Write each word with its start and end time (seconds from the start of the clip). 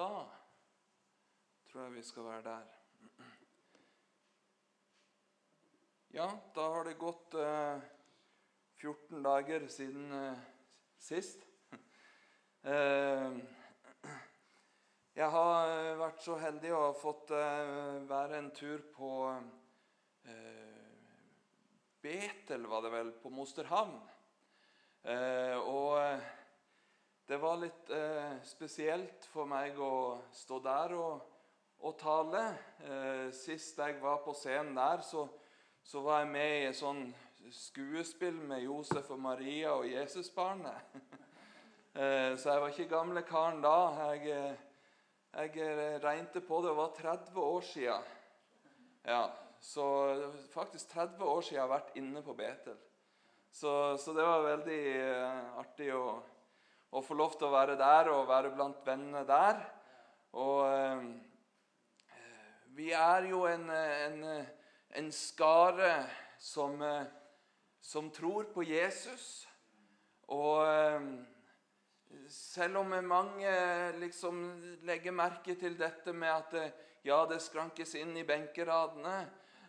da 0.00 0.24
tror 1.68 1.82
jeg 1.82 1.92
vi 1.98 2.02
skal 2.02 2.24
være 2.24 2.42
der. 2.42 2.68
Ja, 6.16 6.28
da 6.56 6.68
har 6.74 6.88
det 6.88 6.94
gått 6.98 7.34
eh, 7.36 7.82
14 8.80 9.20
dager 9.26 9.66
siden 9.68 10.08
eh, 10.16 10.40
sist. 10.98 11.44
Eh, 12.64 13.36
jeg 15.20 15.28
har 15.36 15.74
eh, 15.74 15.92
vært 16.00 16.24
så 16.24 16.38
heldig 16.40 16.72
å 16.72 16.82
ha 16.86 16.96
fått 16.96 17.36
eh, 17.36 18.00
være 18.08 18.40
en 18.40 18.50
tur 18.56 18.82
på 18.96 19.12
eh, 20.24 20.90
Betel, 22.00 22.64
var 22.72 22.88
det 22.88 22.96
vel, 22.96 23.12
på 23.20 23.28
Mosterhavn. 23.36 24.00
Og 25.60 25.96
det 27.30 27.36
var 27.38 27.60
litt 27.62 27.90
eh, 27.94 28.40
spesielt 28.42 29.26
for 29.30 29.46
meg 29.46 29.76
å 29.78 30.18
stå 30.34 30.56
der 30.64 30.94
og, 30.98 31.20
og 31.86 31.92
tale. 32.00 32.40
Eh, 32.82 33.28
sist 33.30 33.78
jeg 33.78 34.00
var 34.02 34.16
på 34.24 34.34
scenen 34.34 34.74
der, 34.74 35.04
så, 35.06 35.28
så 35.86 36.02
var 36.02 36.24
jeg 36.24 36.32
med 36.32 36.54
i 36.56 36.64
et 36.72 36.78
sånn 36.78 37.04
skuespill 37.54 38.40
med 38.50 38.64
Josef 38.64 39.12
og 39.14 39.20
Maria 39.22 39.76
og 39.76 39.86
Jesusbarnet. 39.86 40.96
eh, 42.02 42.34
så 42.34 42.50
jeg 42.50 42.64
var 42.64 42.74
ikke 42.74 42.88
gamle 42.96 43.22
karen 43.28 43.62
da. 43.62 43.76
Jeg, 44.10 44.34
eh, 44.34 44.90
jeg 45.36 45.62
eh, 45.68 46.00
regnet 46.02 46.40
på 46.48 46.60
det, 46.64 46.72
det 46.72 46.76
var 46.80 46.98
30 46.98 47.40
år 47.44 47.68
siden. 47.68 48.10
Ja, 49.06 49.22
så 49.62 49.86
faktisk 50.50 50.90
30 50.96 51.22
år 51.30 51.46
siden 51.46 51.60
jeg 51.60 51.62
har 51.68 51.72
vært 51.76 51.94
inne 52.02 52.26
på 52.26 52.34
Betel. 52.42 52.82
Så, 53.54 53.70
så 54.02 54.18
det 54.18 54.26
var 54.26 54.48
veldig 54.48 54.82
eh, 54.98 55.58
artig 55.62 55.94
å, 55.94 56.04
å, 56.90 57.02
få 57.02 57.16
lov 57.18 57.36
til 57.38 57.48
å 57.48 57.54
være 57.54 57.76
der 57.80 58.10
og 58.12 58.28
være 58.28 58.52
blant 58.54 58.80
vennene 58.86 59.24
der. 59.28 59.60
Og 60.38 60.62
eh, 60.66 61.04
vi 62.78 62.90
er 62.96 63.30
jo 63.30 63.44
en, 63.50 63.68
en, 63.70 64.24
en 64.98 65.12
skare 65.14 65.92
som, 66.38 66.82
eh, 66.82 67.06
som 67.80 68.10
tror 68.14 68.50
på 68.54 68.66
Jesus. 68.66 69.46
Og 70.30 70.66
eh, 70.66 71.10
selv 72.30 72.82
om 72.82 72.94
mange 73.06 73.50
liksom 73.98 74.42
legger 74.86 75.14
merke 75.14 75.54
til 75.58 75.76
dette 75.78 76.14
med 76.14 76.30
at 76.30 76.56
eh, 76.58 76.72
ja, 77.04 77.22
det 77.26 77.40
skrankes 77.42 77.94
inn 77.98 78.12
i 78.18 78.26
benkeradene, 78.28 79.16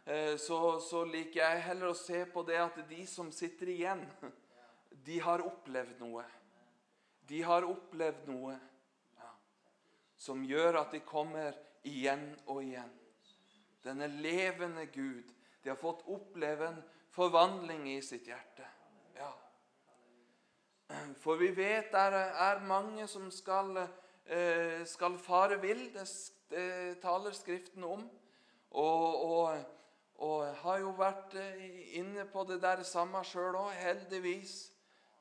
eh, 0.06 0.36
så, 0.38 0.80
så, 0.84 1.04
liker 1.08 1.42
jeg 1.42 1.66
heller 1.70 1.92
å 1.92 1.98
se 1.98 2.26
på 2.30 2.44
det 2.48 2.60
at 2.60 2.82
de 2.90 3.06
som 3.08 3.32
sitter 3.34 3.72
igjen, 3.74 4.04
de 5.08 5.20
har 5.24 5.44
opplevd 5.46 6.02
noe. 6.04 6.26
De 7.32 7.40
har 7.48 7.64
opplevd 7.64 8.26
noe 8.28 8.58
ja, 9.16 9.30
som 10.20 10.42
gjør 10.44 10.82
at 10.82 10.92
de 10.92 11.00
kommer 11.08 11.56
igjen 11.88 12.26
og 12.52 12.60
igjen. 12.66 12.92
Denne 13.86 14.10
levende 14.12 14.84
Gud. 14.92 15.30
De 15.64 15.72
har 15.72 15.80
fått 15.80 16.04
oppleve 16.12 16.68
en 16.68 16.82
forvandling 17.16 17.88
i 17.94 18.02
sitt 18.04 18.28
hjerte. 18.28 18.68
Ja. 19.16 19.32
For 21.24 21.40
vi 21.40 21.54
vet 21.56 21.94
det 21.96 22.24
er 22.44 22.66
mange 22.68 23.08
som 23.08 23.30
skal, 23.32 23.78
eh, 24.26 24.84
skal 24.86 25.16
fare 25.18 25.62
vill. 25.62 25.88
Det 25.94 27.00
taler 27.02 27.32
Skriften 27.32 27.84
om. 27.88 28.10
Og, 28.72 29.24
og, 29.32 29.64
og 30.16 30.56
har 30.66 30.84
jo 30.84 30.92
vært 31.00 31.40
eh, 31.40 31.96
inne 32.00 32.28
på 32.28 32.44
det 32.50 32.60
der 32.64 32.84
samme 32.84 33.24
sjøl 33.24 33.56
òg. 33.56 33.72
Heldigvis 33.80 34.72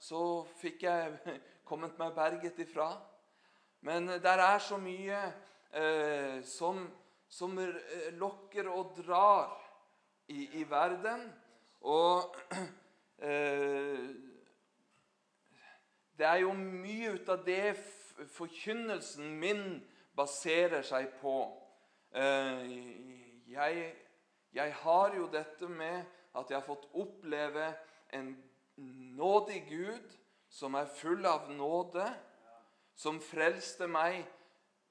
så 0.00 0.42
fikk 0.58 0.82
jeg 0.88 1.38
kommet 1.70 1.98
meg 1.98 2.14
berget 2.16 2.58
ifra. 2.64 2.90
Men 3.86 4.08
der 4.08 4.42
er 4.42 4.58
så 4.58 4.76
mye 4.76 5.20
eh, 5.72 6.42
som, 6.44 6.82
som 7.28 7.54
lokker 8.18 8.68
og 8.68 8.96
drar 8.98 9.54
i, 10.28 10.48
i 10.60 10.64
verden. 10.70 11.28
Og 11.80 12.36
eh, 13.28 14.10
det 16.18 16.26
er 16.26 16.42
jo 16.42 16.52
mye 16.52 17.14
ut 17.16 17.32
av 17.32 17.46
det 17.46 17.78
forkynnelsen 18.34 19.32
min 19.40 19.64
baserer 20.16 20.82
seg 20.84 21.14
på. 21.22 21.38
Eh, 22.12 22.66
jeg, 23.48 23.84
jeg, 24.52 24.74
har 24.82 25.16
jo 25.16 25.30
dette 25.32 25.68
med 25.70 26.02
at 26.36 26.50
jeg 26.50 26.58
har 26.58 26.66
fått 26.66 26.90
oppleve 26.92 27.72
en 28.12 28.34
nådig 29.16 29.64
Gud 29.68 30.19
som 30.50 30.74
er 30.74 30.90
full 30.90 31.26
av 31.26 31.48
nåde, 31.54 32.04
som 32.94 33.20
frelste 33.22 33.86
meg 33.88 34.24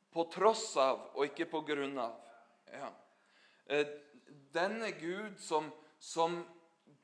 på 0.09 0.25
tross 0.33 0.71
av 0.79 1.11
og 1.13 1.27
ikke 1.27 1.49
på 1.51 1.61
grunn 1.67 1.97
av. 2.01 2.15
Ja. 2.71 2.89
Eh, 3.69 3.85
denne 4.55 4.91
Gud 4.97 5.37
som, 5.43 5.69
som 5.99 6.39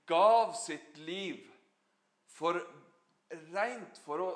gav 0.08 0.56
sitt 0.58 0.98
liv 0.98 1.44
for 2.32 2.62
rent 3.54 4.04
for 4.06 4.26
å 4.26 4.34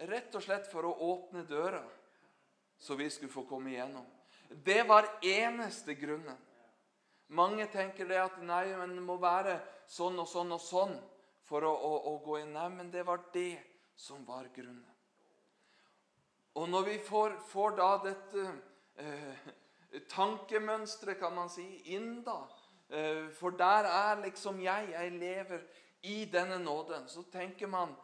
Rett 0.00 0.32
og 0.32 0.40
slett 0.40 0.64
for 0.70 0.86
å 0.88 0.94
åpne 1.10 1.42
døra, 1.44 1.82
så 2.80 2.94
vi 2.96 3.10
skulle 3.12 3.28
få 3.28 3.42
komme 3.44 3.68
igjennom. 3.74 4.06
Det 4.48 4.78
var 4.88 5.04
eneste 5.20 5.92
grunnen. 5.92 6.38
Mange 7.36 7.66
tenker 7.68 8.08
det 8.08 8.16
at 8.16 8.38
nei, 8.40 8.64
men 8.80 8.94
det 8.96 9.04
må 9.04 9.18
være 9.20 9.58
sånn 9.92 10.16
og 10.22 10.28
sånn 10.30 10.56
og 10.56 10.62
sånn 10.64 10.96
for 11.50 11.66
å, 11.66 11.72
å, 11.74 11.92
å 12.12 12.16
gå. 12.22 12.38
Nei, 12.46 12.68
men 12.70 12.92
det 12.94 13.02
var 13.06 13.26
det 13.34 13.58
som 13.98 14.22
var 14.26 14.48
grunnen. 14.54 14.86
Og 16.58 16.68
når 16.70 16.86
vi 16.86 16.98
får, 17.06 17.36
får 17.50 17.76
da 17.78 17.90
dette 18.04 18.46
eh, 19.02 19.50
tankemønsteret, 20.10 21.18
kan 21.18 21.34
man 21.34 21.50
si, 21.50 21.66
inn 21.94 22.22
da 22.26 22.40
eh, 22.90 23.28
For 23.34 23.54
der 23.54 23.86
er 23.90 24.22
liksom 24.24 24.58
jeg. 24.62 24.90
Jeg 24.94 25.18
lever 25.18 25.66
i 26.10 26.24
denne 26.30 26.58
nåden. 26.62 27.06
Så 27.08 27.22
tenker 27.30 27.70
man 27.70 27.94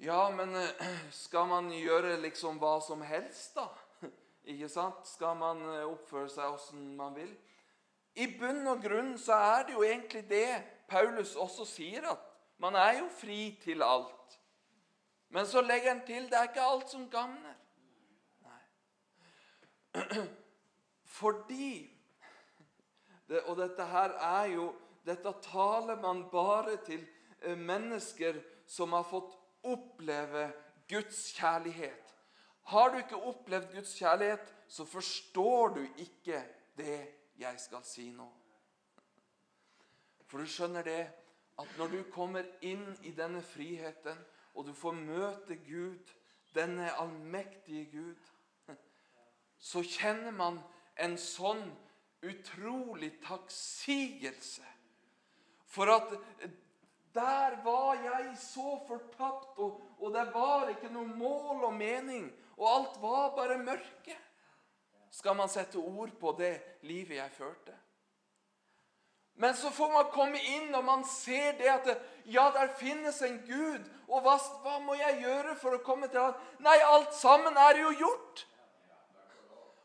ja, 0.00 0.30
men 0.32 0.54
eh, 0.56 1.00
skal 1.12 1.48
man 1.50 1.66
gjøre 1.76 2.14
liksom 2.22 2.56
hva 2.62 2.78
som 2.80 3.02
helst, 3.04 3.58
da? 3.58 3.66
Ikke 4.48 4.70
sant? 4.72 5.04
Skal 5.04 5.36
man 5.36 5.60
eh, 5.74 5.84
oppføre 5.84 6.30
seg 6.32 6.54
åssen 6.54 6.86
man 6.96 7.12
vil? 7.18 7.34
I 8.14 8.26
bunn 8.38 8.66
og 8.66 8.82
grunn 8.82 9.14
så 9.18 9.36
er 9.38 9.66
det 9.66 9.74
jo 9.76 9.82
egentlig 9.86 10.24
det 10.30 10.62
Paulus 10.90 11.36
også 11.38 11.64
sier, 11.68 12.06
at 12.10 12.18
man 12.60 12.74
er 12.74 12.98
jo 12.98 13.08
fri 13.20 13.58
til 13.62 13.82
alt. 13.86 14.38
Men 15.30 15.46
så 15.46 15.62
legger 15.62 15.94
han 15.94 16.02
til 16.06 16.26
det 16.26 16.38
er 16.38 16.48
ikke 16.50 16.66
alt 16.66 16.90
som 16.90 17.06
gagner. 17.10 17.56
Fordi 21.20 21.90
det, 23.28 23.40
Og 23.46 23.56
dette 23.58 23.86
her 23.86 24.14
er 24.18 24.44
jo 24.54 24.74
Dette 25.06 25.32
taler 25.42 25.96
man 25.96 26.26
bare 26.30 26.76
til 26.84 27.00
eh, 27.42 27.58
mennesker 27.58 28.36
som 28.68 28.92
har 28.92 29.06
fått 29.08 29.32
oppleve 29.64 30.50
Guds 30.90 31.32
kjærlighet. 31.38 32.12
Har 32.68 32.90
du 32.92 32.98
ikke 33.00 33.16
opplevd 33.16 33.72
Guds 33.74 33.94
kjærlighet, 33.96 34.52
så 34.68 34.84
forstår 34.84 35.74
du 35.78 35.80
ikke 36.04 36.42
det 36.76 36.98
jeg 37.40 37.60
skal 37.60 37.84
si 37.86 38.10
nå. 38.14 38.28
For 40.30 40.38
du 40.38 40.46
skjønner 40.50 40.86
det 40.86 41.02
at 41.60 41.76
når 41.78 41.92
du 41.92 42.00
kommer 42.14 42.46
inn 42.64 42.84
i 43.04 43.12
denne 43.16 43.42
friheten, 43.44 44.18
og 44.54 44.66
du 44.66 44.72
får 44.74 44.96
møte 44.96 45.56
Gud, 45.66 46.14
denne 46.54 46.90
allmektige 46.98 47.84
Gud, 47.92 48.76
så 49.60 49.82
kjenner 49.84 50.32
man 50.34 50.58
en 51.00 51.16
sånn 51.20 51.62
utrolig 52.26 53.12
takksigelse 53.24 54.66
for 55.70 55.92
at 55.92 56.14
der 57.14 57.56
var 57.64 57.98
jeg 58.02 58.32
så 58.38 58.74
fortapt, 58.86 59.58
og, 59.58 59.80
og, 59.98 60.12
det 60.14 60.26
var 60.34 60.70
ikke 60.70 60.90
noe 60.94 61.10
mål 61.18 61.64
og 61.70 61.74
mening. 61.74 62.28
Og 62.58 62.66
alt 62.70 62.98
var 63.02 63.32
bare 63.36 63.58
mørke. 63.58 64.16
Skal 65.10 65.36
man 65.36 65.48
sette 65.50 65.78
ord 65.78 66.12
på 66.20 66.34
det 66.38 66.54
livet 66.86 67.16
jeg 67.18 67.32
førte? 67.34 67.74
Men 69.40 69.54
så 69.56 69.70
får 69.70 69.92
man 69.92 70.10
komme 70.12 70.38
inn, 70.38 70.74
og 70.74 70.84
man 70.84 71.04
ser 71.08 71.54
det 71.58 71.68
at 71.72 71.86
det, 71.88 71.96
ja, 72.28 72.50
der 72.54 72.74
finnes 72.76 73.22
en 73.22 73.38
Gud. 73.46 73.86
Og 74.08 74.20
hva, 74.20 74.34
hva, 74.62 74.78
må 74.84 74.94
jeg 74.98 75.22
gjøre 75.22 75.54
for 75.56 75.76
å 75.76 75.84
komme 75.84 76.10
til 76.12 76.20
Han? 76.20 76.34
Nei, 76.60 76.76
alt 76.84 77.14
sammen 77.16 77.56
er 77.56 77.80
jo 77.80 77.94
gjort. 78.02 78.42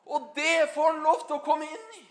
Og 0.05 0.33
det 0.35 0.67
får 0.73 0.91
han 0.91 1.05
lov 1.05 1.23
til 1.23 1.37
å 1.37 1.45
komme 1.45 1.69
inn 1.69 1.95
i. 2.01 2.03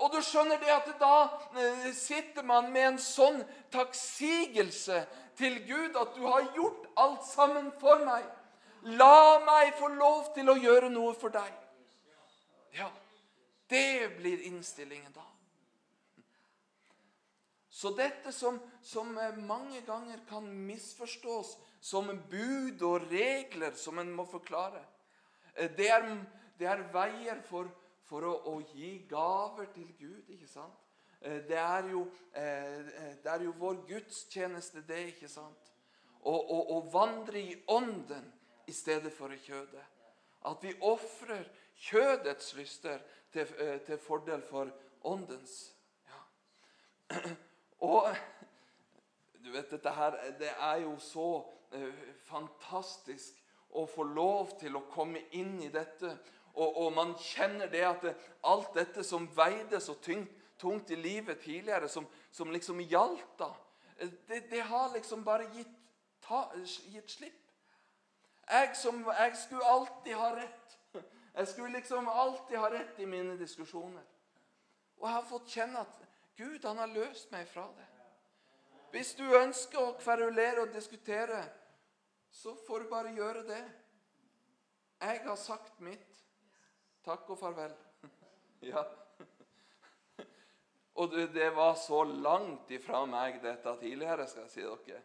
Og 0.00 0.12
du 0.12 0.20
skjønner 0.24 0.60
det 0.60 0.70
at 0.72 0.92
da 1.00 1.16
eh, 1.60 1.88
sitter 1.96 2.44
man 2.46 2.70
med 2.72 2.86
en 2.92 3.00
sånn 3.00 3.40
takksigelse 3.72 5.02
til 5.40 5.58
Gud 5.66 5.96
at 6.00 6.14
du 6.16 6.22
har 6.28 6.46
gjort 6.56 6.86
alt 7.00 7.26
sammen 7.28 7.72
for 7.80 8.04
meg. 8.04 8.28
La 9.00 9.40
meg 9.44 9.74
få 9.80 9.90
lov 9.92 10.30
til 10.36 10.52
å 10.52 10.56
gjøre 10.56 10.88
noe 10.92 11.16
for 11.16 11.32
deg. 11.32 11.50
Ja, 12.72 12.92
det 13.66 14.16
blir 14.18 14.42
innstillingen 14.42 15.12
da. 15.12 15.26
Så 17.70 17.94
dette 17.96 18.32
som, 18.32 18.58
som 18.82 19.18
eh, 19.18 19.36
mange 19.36 19.80
ganger 19.80 20.20
kan 20.28 20.46
misforstås 20.66 21.56
som 21.80 22.10
bud 22.30 22.82
og 22.82 23.06
regler 23.10 23.72
som 23.78 23.98
en 23.98 24.10
må 24.12 24.26
forklare, 24.28 24.82
Eh, 25.54 25.70
Det 25.76 25.90
er, 25.90 26.04
det 26.58 26.66
er 26.66 26.84
veier 26.92 27.40
for, 27.42 27.70
for 28.06 28.26
å, 28.26 28.34
å 28.52 28.60
gi 28.74 29.06
gaver 29.08 29.70
til 29.74 29.88
Gud, 29.98 30.28
ikke 30.28 30.48
sant? 30.48 30.76
Eh, 31.20 31.40
Det 31.48 31.58
er 31.58 31.90
jo, 31.90 32.06
det 32.32 33.32
er 33.32 33.42
jo 33.44 33.54
vår 33.58 33.82
gudstjeneste, 33.88 34.84
det, 34.86 35.00
ikke 35.14 35.28
sant? 35.28 35.72
Å 36.22 36.80
vandre 36.92 37.40
i 37.40 37.56
ånden 37.72 38.26
i 38.68 38.72
stedet 38.72 39.12
for 39.12 39.32
i 39.32 39.38
kjødet. 39.40 39.84
At 40.44 40.62
vi 40.62 40.74
ofrer 40.84 41.48
kjødets 41.80 42.54
lyster 42.54 42.98
til, 43.32 43.54
eh, 43.58 43.80
til 43.80 43.98
fordel 43.98 44.42
for 44.42 44.70
åndens. 45.04 45.72
Ja. 46.06 47.16
Og 47.80 48.16
du 49.44 49.50
vet, 49.52 49.70
dette 49.70 49.90
her, 49.90 50.16
det 50.38 50.50
er 50.58 50.82
jo 50.84 50.98
så 50.98 51.28
eh, 51.72 52.02
fantastisk 52.28 53.38
å 53.70 53.86
få 53.88 54.04
lov 54.04 54.52
til 54.60 54.76
å 54.76 54.84
komme 54.90 55.22
inn 55.38 55.56
i 55.64 55.70
dette. 55.72 56.12
Og, 56.54 56.76
og 56.84 56.92
man 56.92 57.14
kjenner 57.22 57.70
det 57.72 57.82
at 57.86 58.04
det, 58.04 58.14
alt 58.44 58.74
dette 58.76 59.04
som 59.06 59.28
veide 59.36 59.80
så 59.80 59.94
tungt, 60.02 60.36
tungt 60.60 60.90
i 60.92 60.98
livet 60.98 61.40
tidligere, 61.40 61.88
som, 61.88 62.04
som 62.30 62.50
liksom 62.52 62.82
gjaldt 62.84 63.38
da, 63.40 63.48
eh, 63.96 64.10
det, 64.28 64.44
det 64.50 64.64
har 64.68 64.90
liksom 64.92 65.24
bare 65.24 65.48
gitt, 65.54 65.72
ta, 66.26 66.44
gitt 66.92 67.16
slipp. 67.16 67.36
Jeg, 68.50 68.74
som, 68.76 69.00
jeg 69.06 69.36
skulle 69.38 69.72
alltid 69.72 70.16
ha 70.18 70.34
rett. 70.34 70.76
Jeg 71.34 71.48
skulle 71.48 71.78
liksom 71.78 72.08
alltid 72.08 72.58
ha 72.58 72.70
rett 72.72 72.98
i 73.00 73.06
mine 73.06 73.36
diskusjoner. 73.38 74.04
Og 74.98 75.08
jeg 75.08 75.14
har 75.14 75.28
fått 75.28 75.54
kjenne 75.54 75.84
at 75.84 76.00
Gud 76.36 76.64
han 76.64 76.80
har 76.80 76.90
løst 76.92 77.30
meg 77.32 77.48
fra 77.48 77.66
det. 77.76 77.86
Hvis 78.90 79.14
du 79.14 79.24
ønsker 79.38 79.78
å 79.80 79.96
kverulere 80.00 80.64
og 80.64 80.74
diskutere, 80.74 81.44
så 82.30 82.54
får 82.66 82.82
du 82.82 82.90
bare 82.90 83.14
gjøre 83.14 83.44
det. 83.46 83.62
Jeg 85.00 85.22
har 85.24 85.38
sagt 85.38 85.78
mitt. 85.80 86.24
Takk 87.06 87.30
og 87.30 87.38
farvel. 87.40 87.76
Ja. 88.60 88.82
Og 91.00 91.14
det, 91.32 91.46
var 91.56 91.78
så 91.80 92.02
langt 92.04 92.68
ifra 92.76 93.06
meg 93.08 93.38
dette 93.40 93.72
tidligere, 93.80 94.26
skal 94.28 94.42
jeg 94.44 94.50
si 94.52 94.66
dere, 94.90 94.98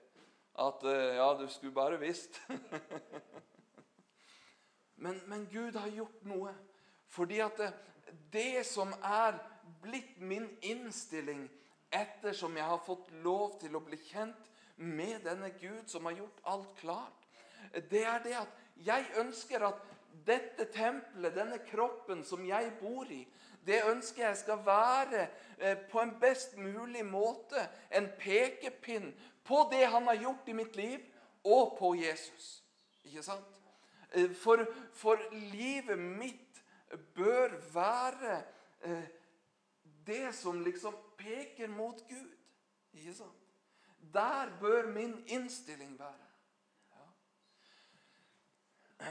at 0.59 0.83
eh, 0.91 1.13
ja, 1.15 1.29
du 1.39 1.45
skulle 1.47 1.71
bare 1.71 2.01
visst. 2.01 2.41
Men, 5.05 5.21
men 5.29 5.45
Gud 5.51 5.77
har 5.77 5.91
gjort 5.93 6.23
noe. 6.25 6.53
Fordi 7.13 7.39
at 7.45 7.59
det, 7.61 7.69
det 8.33 8.65
som 8.65 8.93
er 9.05 9.37
blitt 9.83 10.17
min 10.17 10.47
innstilling 10.65 11.45
ettersom 11.93 12.57
jeg 12.57 12.65
har 12.65 12.81
fått 12.83 13.11
lov 13.23 13.59
til 13.61 13.77
å 13.77 13.83
bli 13.85 13.99
kjent 14.01 14.49
med 14.81 15.21
denne 15.23 15.51
Gud 15.59 15.85
som 15.91 16.09
har 16.09 16.17
gjort 16.17 16.41
alt 16.51 16.73
klart, 16.81 17.21
det 17.91 18.01
er 18.03 18.23
det 18.25 18.33
at 18.39 18.57
jeg 18.85 19.05
ønsker 19.21 19.63
at 19.69 19.85
dette 20.25 20.65
tempelet, 20.73 21.35
denne 21.35 21.59
kroppen 21.69 22.23
som 22.25 22.43
jeg 22.47 22.73
bor 22.79 23.07
i, 23.11 23.21
det 23.65 23.81
ønsker 23.89 24.27
jeg 24.27 24.41
skal 24.41 24.61
være 24.65 25.27
eh, 25.57 25.77
på 25.89 26.01
en 26.01 26.13
best 26.21 26.57
mulig 26.57 27.05
måte 27.05 27.61
en 27.93 28.09
pekepinn 28.19 29.11
på 29.45 29.63
det 29.71 29.85
han 29.89 30.07
har 30.09 30.21
gjort 30.21 30.49
i 30.49 30.57
mitt 30.57 30.75
liv, 30.75 31.01
og 31.45 31.75
på 31.77 31.93
Jesus. 31.97 32.63
Ikke 33.05 33.21
sant? 33.23 33.59
Eh, 34.11 34.33
For, 34.33 34.65
for 34.93 35.17
livet 35.31 35.99
mitt 35.99 36.63
bør 37.15 37.49
være 37.73 38.43
eh, 38.81 39.03
det 40.05 40.35
som 40.35 40.63
liksom 40.63 40.95
peker 41.17 41.67
mot 41.67 42.09
Gud. 42.09 42.35
Ikke 42.93 43.13
sant? 43.13 43.31
Der 44.13 44.59
bør 44.59 44.87
min 44.93 45.23
innstilling 45.27 45.99
være. 45.99 46.25
Ja. 46.91 46.97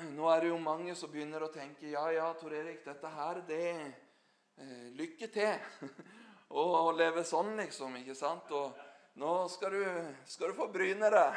Nå 0.01 0.29
er 0.31 0.41
det 0.41 0.49
jo 0.49 0.59
mange 0.59 0.95
som 0.97 1.11
begynner 1.11 1.43
å 1.45 1.53
tenke 1.53 1.91
ja, 1.91 2.11
ja, 2.15 2.33
Tor 2.39 2.53
Erik, 2.55 2.85
dette 2.87 3.09
her, 3.11 3.43
det 3.49 3.71
eh, 3.75 4.89
Lykke 4.95 5.27
til 5.35 5.59
å 6.63 6.93
leve 6.95 7.25
sånn, 7.27 7.57
liksom. 7.59 7.97
ikke 8.01 8.15
sant? 8.17 8.51
Og 8.55 8.79
nå 9.21 9.49
skal 9.51 9.71
du, 9.75 9.85
skal 10.31 10.49
du 10.51 10.55
få 10.59 10.67
bryne 10.73 11.11
deg. 11.11 11.33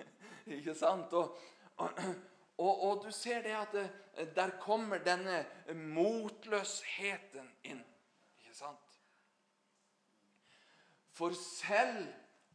ikke 0.60 0.74
sant? 0.76 1.12
Og, 1.16 1.26
og, 2.60 2.82
og, 2.84 3.04
du 3.04 3.10
ser 3.12 3.40
det 3.42 3.54
at 3.56 3.72
det, 3.72 3.86
der 4.36 4.50
kommer 4.60 5.00
denne 5.00 5.46
motløsheten 5.72 7.48
inn. 7.64 7.80
Ikke 8.42 8.56
sant? 8.56 8.98
For 11.16 11.32
selv 11.36 12.06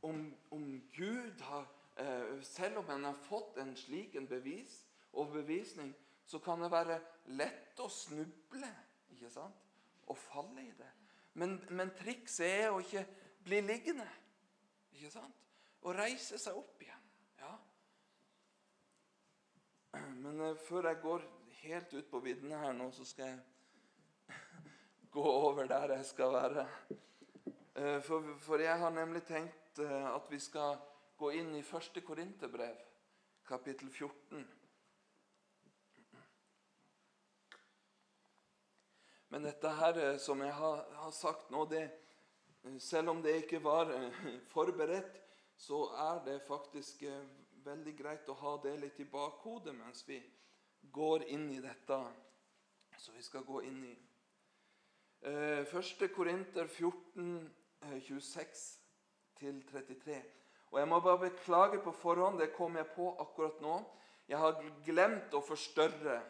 om, 0.06 0.36
om 0.52 0.68
Gud 0.94 1.42
har 1.42 1.66
eh, 1.98 2.44
Selv 2.44 2.78
om 2.78 2.90
en 2.90 3.04
har 3.04 3.18
fått 3.26 3.58
en 3.58 3.76
slik 3.78 4.16
en 4.16 4.28
bevis 4.28 4.84
og 5.14 5.32
bevisning, 5.34 5.96
så 6.26 6.40
kan 6.40 6.62
det 6.62 6.72
være 6.72 7.00
lett 7.26 7.80
å 7.80 7.90
snuble 7.90 8.72
ikke 9.14 9.30
sant? 9.30 9.62
og 10.06 10.18
falle 10.18 10.62
i 10.62 10.74
det. 10.78 10.92
Men, 11.34 11.56
men 11.74 11.90
trikset 11.98 12.46
er 12.46 12.68
å 12.70 12.82
ikke 12.84 13.06
bli 13.46 13.62
liggende. 13.66 14.06
Ikke 14.94 15.10
sant? 15.14 15.40
Og 15.82 15.96
reise 15.98 16.38
seg 16.42 16.58
opp 16.58 16.82
igjen. 16.82 17.08
Ja. 17.40 17.54
Men 19.96 20.35
eh, 20.35 20.35
før 20.68 20.90
jeg 20.90 21.02
går 21.02 21.26
helt 21.62 21.94
ut 21.94 22.10
på 22.12 22.20
viddene 22.24 22.60
her 22.62 22.74
nå, 22.78 22.92
så 22.94 23.06
skal 23.08 23.32
jeg 23.32 24.36
gå 25.16 25.24
over 25.24 25.68
der 25.70 25.96
jeg 25.98 26.06
skal 26.06 26.34
være. 26.34 26.68
Eh, 27.76 28.02
For, 28.02 28.36
for 28.40 28.62
jeg 28.62 28.80
har 28.80 28.94
nemlig 28.94 29.24
tenkt 29.28 29.80
eh, 29.80 30.08
at 30.16 30.30
vi 30.32 30.40
skal 30.40 30.78
gå 31.18 31.32
inn 31.40 31.56
i 31.56 31.64
første 31.64 32.02
Korinterbrev, 32.02 32.78
kapittel 33.48 33.90
14. 33.90 34.46
Men 39.34 39.44
dette 39.44 39.72
her 39.80 39.98
eh, 40.00 40.18
som 40.24 40.40
jeg 40.44 40.54
har, 40.56 40.86
har 41.02 41.12
sagt 41.12 41.50
nå, 41.52 41.66
det, 41.68 41.84
eh, 42.64 42.78
selv 42.80 43.12
om 43.16 43.24
det 43.24 43.42
ikke 43.42 43.64
var 43.64 43.92
eh, 43.92 44.22
forberedt, 44.54 45.22
så 45.58 45.86
er 46.06 46.22
det 46.26 46.42
faktisk 46.48 47.04
eh, 47.04 47.26
veldig 47.66 47.96
greit 47.98 48.30
å 48.30 48.34
ha 48.38 48.62
det 48.64 48.76
litt 48.78 49.00
i 49.02 49.06
bakhodet 49.10 49.74
mens 49.76 50.08
vi 50.08 50.20
går 50.94 51.24
inn 51.34 51.50
i 51.52 51.62
dette 51.64 51.98
som 53.02 53.16
vi 53.16 53.22
skal 53.26 53.44
gå 53.44 53.62
inn 53.66 53.84
i. 53.90 53.96
Eh, 55.26 55.66
Første 55.66 56.08
Korinter 56.14 56.68
14, 56.68 57.54
eh, 57.82 58.02
26-33. 58.02 60.24
Og 60.72 60.80
Jeg 60.80 60.88
må 60.88 61.00
bare 61.00 61.30
beklage 61.30 61.84
på 61.84 61.92
forhånd, 61.92 62.40
det 62.40 62.54
kom 62.54 62.76
jeg 62.76 62.88
på 62.96 63.18
akkurat 63.20 63.62
nå. 63.62 63.86
Jeg 64.28 64.38
har 64.38 64.64
glemt 64.86 65.34
å 65.34 65.42
forstørre 65.42 66.22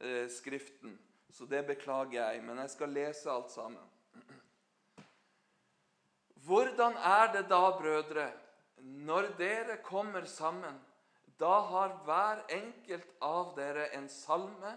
eh, 0.00 0.28
Skriften, 0.30 0.98
så 1.30 1.46
det 1.46 1.66
beklager 1.66 2.20
jeg. 2.20 2.42
Men 2.44 2.58
jeg 2.62 2.70
skal 2.70 2.88
lese 2.88 3.30
alt 3.30 3.50
sammen. 3.50 3.90
Hvordan 6.46 6.92
er 6.96 7.32
det 7.32 7.48
da, 7.50 7.78
brødre, 7.78 8.32
når 8.86 9.32
dere 9.38 9.76
kommer 9.82 10.24
sammen? 10.24 10.78
Da 11.40 11.60
har 11.68 11.96
hver 12.04 12.44
enkelt 12.48 13.08
av 13.20 13.54
dere 13.56 13.90
en 13.96 14.08
salme, 14.08 14.72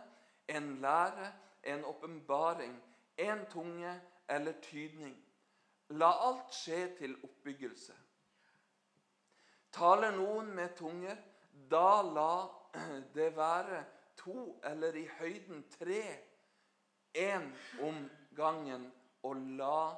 en 0.47 0.75
lære, 0.81 1.31
en 1.63 1.85
åpenbaring, 1.85 2.75
en 3.17 3.45
tunge 3.51 3.93
eller 4.29 4.57
tydning. 4.61 5.15
La 5.89 6.09
alt 6.27 6.53
skje 6.53 6.81
til 6.97 7.15
oppbyggelse. 7.23 7.95
Taler 9.71 10.15
noen 10.17 10.49
med 10.57 10.75
tunger, 10.77 11.17
da 11.69 12.01
la 12.01 12.33
det 13.15 13.29
være 13.37 13.83
to 14.17 14.59
eller 14.65 14.95
i 14.97 15.05
høyden 15.19 15.63
tre, 15.79 16.01
én 17.13 17.49
om 17.81 18.03
gangen, 18.35 18.89
og 19.23 19.35
la 19.35 19.95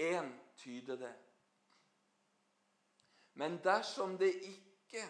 én 0.00 0.28
tyde 0.56 0.98
det. 0.98 1.14
Men 3.36 3.58
dersom 3.64 4.16
det 4.18 4.32
ikke 4.48 5.02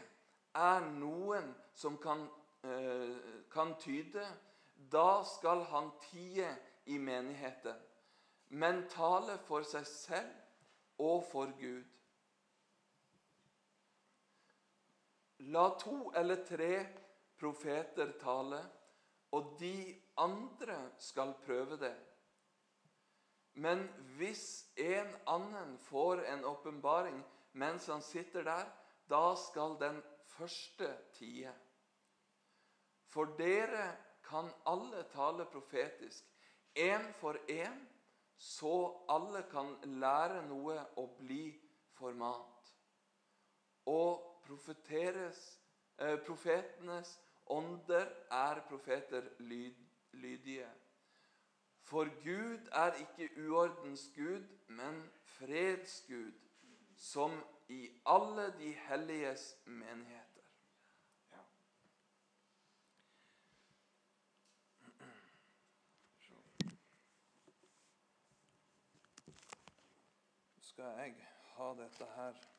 er 0.57 0.87
noen 0.97 1.53
som 1.75 1.99
kan, 2.03 2.25
eh, 2.65 3.43
kan 3.53 3.77
tyde, 3.79 4.25
da 4.93 5.23
skal 5.25 5.63
han 5.71 5.93
tie 6.11 6.49
i 6.87 6.99
menigheten, 6.99 7.77
men 8.49 8.89
tale 8.89 9.39
for 9.39 9.63
seg 9.63 9.87
selv 9.87 10.33
og 10.99 11.23
for 11.31 11.53
Gud. 11.61 11.85
La 15.39 15.69
to 15.79 16.11
eller 16.17 16.43
tre 16.49 16.73
profeter 17.39 18.13
tale, 18.19 18.61
og 19.37 19.57
de 19.61 19.95
andre 20.19 20.79
skal 20.99 21.35
prøve 21.47 21.79
det. 21.79 21.95
Men 23.55 23.87
hvis 24.17 24.67
en 24.77 25.15
annen 25.27 25.79
får 25.79 26.25
en 26.33 26.45
åpenbaring 26.45 27.25
mens 27.57 27.87
han 27.89 28.03
sitter 28.03 28.45
der, 28.45 28.69
da 29.09 29.35
skal 29.41 29.77
den 29.81 30.03
første 30.37 30.91
tie. 31.17 31.53
For 33.09 33.37
dere 33.39 33.91
kan 34.27 34.51
alle 34.67 35.05
tale 35.13 35.47
profetisk, 35.53 36.25
én 36.77 37.13
for 37.21 37.39
én, 37.49 37.79
så 38.37 39.05
alle 39.09 39.43
kan 39.51 39.77
lære 39.83 40.43
noe 40.49 40.77
og 41.01 41.17
bli 41.19 41.55
formant. 41.97 42.73
Og 43.87 44.43
eh, 44.49 46.19
profetenes 46.27 47.21
ånder 47.47 48.11
er 48.31 48.61
profeter 48.69 49.31
lyd, 49.39 49.79
lydige. 50.13 50.69
For 51.81 52.05
Gud 52.25 52.69
er 52.73 52.93
ikke 53.01 53.31
uordens 53.49 54.11
Gud, 54.17 54.45
men 54.69 55.13
freds 55.25 56.05
Gud, 56.09 56.46
som 56.97 57.45
i 57.69 57.91
alle 58.07 58.51
de 58.59 58.73
helliges 58.73 59.57
menigheter. 59.65 60.43
Ja. 61.33 61.43
skal 70.61 70.85
jeg 70.85 71.27
ha 71.57 71.73
dette 71.75 72.07
her. 72.17 72.56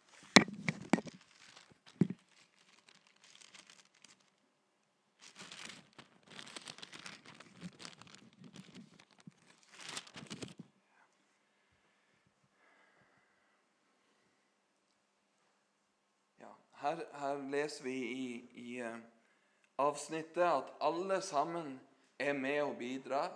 Her, 16.88 17.04
her, 17.20 17.38
leser 17.52 17.84
vi 17.84 17.96
i, 17.96 18.50
i 18.56 18.82
uh, 18.82 18.98
avsnittet 19.78 20.44
at 20.44 20.72
alle 20.82 21.22
sammen 21.22 21.80
er 22.20 22.34
med 22.34 22.62
og 22.62 22.78
bidrar. 22.80 23.34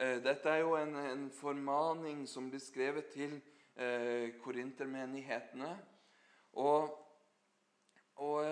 Uh, 0.00 0.22
dette 0.22 0.48
er 0.48 0.62
jo 0.62 0.76
en, 0.78 0.94
en, 0.96 1.30
formaning 1.34 2.26
som 2.28 2.50
blir 2.50 2.62
skrevet 2.62 3.10
til 3.14 3.40
eh, 3.76 4.32
korintermenighetene. 4.42 5.72
Og, 6.52 6.94
og 8.16 8.44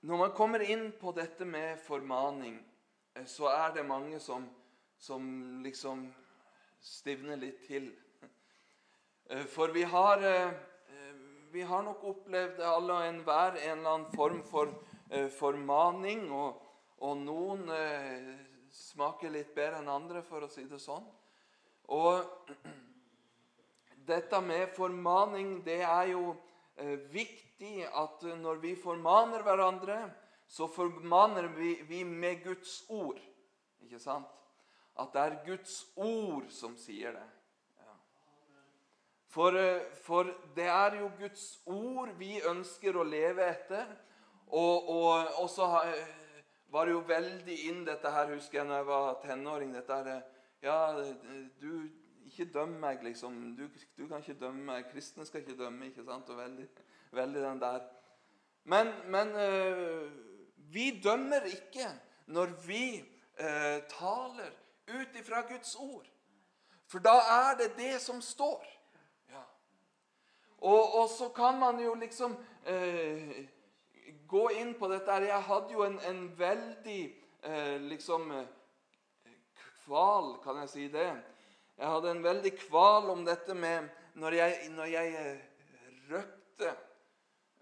når 0.00 0.16
man 0.16 0.34
kommer 0.36 0.62
inn 0.62 0.92
på 1.00 1.12
dette 1.16 1.44
med 1.44 1.80
formaning, 1.86 2.60
så 3.26 3.48
er 3.50 3.74
det 3.74 3.86
mange 3.86 4.20
som, 4.20 4.46
som 4.98 5.24
liksom 5.64 6.06
stivner 6.80 7.40
litt 7.40 7.64
til. 7.66 7.90
For 9.50 9.74
vi 9.74 9.82
har 9.82 10.22
vi 11.52 11.62
har 11.62 11.82
nok 11.82 12.04
opplevd 12.12 12.60
alle 12.62 12.94
og 12.94 13.06
enhver 13.08 13.56
en 13.58 13.78
eller 13.78 13.90
annen 13.94 14.12
form 14.14 14.42
for 14.46 14.70
eh, 15.10 15.26
formaning. 15.34 16.28
Og, 16.30 16.60
og 17.02 17.16
noen 17.24 17.64
eh, 17.74 18.30
smaker 18.74 19.32
litt 19.34 19.54
bedre 19.56 19.80
enn 19.80 19.90
andre, 19.90 20.22
for 20.26 20.46
å 20.46 20.50
si 20.50 20.66
det 20.70 20.78
sånn. 20.82 21.06
Og 21.90 22.54
dette 24.10 24.40
med 24.44 24.70
formaning, 24.76 25.58
det 25.66 25.80
er 25.82 26.12
jo 26.12 26.36
eh, 26.76 26.96
viktig 27.10 27.86
at 27.88 28.24
når 28.38 28.62
vi 28.62 28.76
formaner 28.78 29.42
hverandre, 29.46 30.04
så 30.50 30.66
formaner 30.70 31.50
vi, 31.54 31.76
vi 31.86 32.04
med 32.04 32.44
Guds 32.46 32.80
ord. 32.90 33.18
Ikke 33.82 34.00
sant? 34.02 34.30
At 34.98 35.14
det 35.14 35.26
er 35.26 35.42
Guds 35.46 35.76
ord 35.96 36.50
som 36.54 36.74
sier 36.78 37.14
det. 37.14 37.28
For, 39.30 39.56
eh, 39.56 39.82
for, 39.92 40.26
det 40.56 40.66
er 40.66 40.96
jo 40.98 41.10
Guds 41.18 41.60
ord 41.66 42.10
vi 42.18 42.40
ønsker 42.50 42.96
å 42.98 43.06
leve 43.06 43.44
etter. 43.46 43.86
Og, 44.50 44.88
og, 44.90 45.28
og 45.38 45.46
så 45.50 45.68
eh, 45.84 46.08
var 46.74 46.88
det 46.88 46.96
jo 46.96 47.04
veldig 47.06 47.58
inn 47.68 47.84
dette 47.86 48.10
her, 48.10 48.32
husker 48.34 48.58
jeg 48.58 48.66
når 48.66 48.80
jeg 48.80 48.88
var 48.88 49.20
tenåring. 49.22 49.74
dette 49.74 49.98
her, 49.98 50.22
Ja, 50.62 50.92
du 51.60 51.88
Ikke 52.26 52.44
døm 52.44 52.74
meg, 52.82 53.02
liksom. 53.02 53.54
Du, 53.56 53.68
du, 53.96 54.08
kan 54.08 54.18
ikke 54.18 54.38
dømme 54.40 54.64
meg. 54.64 54.90
Kristne 54.90 55.26
skal 55.26 55.40
ikke 55.40 55.58
dømme. 55.58 55.86
ikke 55.86 56.04
sant? 56.04 56.28
Og 56.30 56.36
veldig, 56.38 56.66
veldig 57.12 57.42
den 57.42 57.60
der. 57.60 57.80
Men, 58.64 58.92
men 59.10 59.32
vi 60.70 61.00
dømmer 61.02 61.46
ikke 61.48 61.88
når 62.26 62.52
vi 62.66 62.84
taler 63.90 64.52
ut 64.86 65.16
ifra 65.18 65.42
Guds 65.48 65.74
ord. 65.74 66.06
For 66.86 67.02
da 67.02 67.16
er 67.18 67.58
det 67.58 67.72
det 67.78 67.96
som 68.00 68.22
står. 68.22 68.79
Og, 70.60 70.94
og, 71.00 71.06
så 71.10 71.30
kan 71.32 71.58
man 71.58 71.80
jo 71.80 71.94
liksom 71.96 72.36
eh, 72.68 73.46
gå 74.28 74.42
inn 74.60 74.74
på 74.76 74.90
dette. 74.92 75.20
Jeg 75.24 75.46
hadde 75.48 75.72
jo 75.72 75.84
en, 75.86 75.96
en 76.08 76.20
veldig 76.36 77.00
eh, 77.42 77.78
liksom 77.88 78.30
eh, 78.36 79.32
kval, 79.84 80.34
kan 80.44 80.60
jeg 80.64 80.72
si 80.74 80.88
det? 80.92 81.08
Jeg 81.80 81.88
hadde 81.88 82.12
en 82.12 82.22
veldig 82.24 82.52
kval 82.66 83.08
om 83.08 83.24
dette 83.24 83.54
med 83.56 83.88
Når 84.20 84.34
jeg, 84.36 84.68
når 84.74 84.88
jeg 84.90 85.34
røkte 86.10 86.72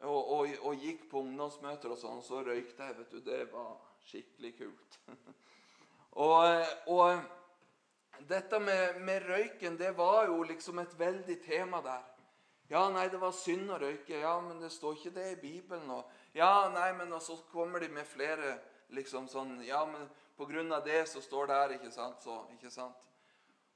og, 0.00 0.32
og, 0.32 0.48
og, 0.62 0.74
gikk 0.78 1.08
på 1.10 1.22
ungdomsmøter 1.22 1.92
og 1.92 1.98
sånn, 1.98 2.22
så 2.22 2.42
røykte 2.46 2.86
jeg. 2.86 2.96
vet 2.98 3.14
du, 3.14 3.20
Det 3.22 3.40
var 3.52 3.72
skikkelig 4.08 4.52
kult. 4.58 4.98
og, 6.24 6.36
eh, 6.46 6.74
og 6.94 8.26
dette 8.28 8.60
med, 8.62 9.00
med 9.06 9.26
røyken, 9.26 9.78
det 9.78 9.92
var 9.98 10.28
jo 10.30 10.42
liksom 10.46 10.78
et 10.82 10.94
veldig 10.98 11.38
tema 11.44 11.82
der. 11.84 12.06
Ja, 12.68 12.88
nei, 12.92 13.06
det 13.08 13.20
var 13.20 13.32
synd 13.32 13.70
å 13.72 13.78
røyke. 13.80 14.18
Ja, 14.20 14.34
men 14.44 14.60
det 14.60 14.70
står 14.74 14.98
ikke 14.98 15.14
det 15.16 15.28
i 15.32 15.40
Bibelen. 15.40 15.88
Og, 15.90 16.08
ja, 16.36 16.68
nei, 16.72 16.90
men 16.98 17.14
så 17.24 17.38
kommer 17.52 17.80
de 17.80 17.88
med 17.92 18.06
flere 18.06 18.58
liksom 18.92 19.28
sånn 19.28 19.58
Ja, 19.64 19.82
men 19.88 20.08
på 20.36 20.46
grunn 20.48 20.72
av 20.72 20.84
det 20.84 21.02
så 21.08 21.20
står 21.20 21.48
det 21.48 21.56
her, 21.60 21.74
ikke 21.78 21.92
sant? 21.92 22.20
Så, 22.24 22.36
ikke 22.54 22.70
sant? 22.72 22.96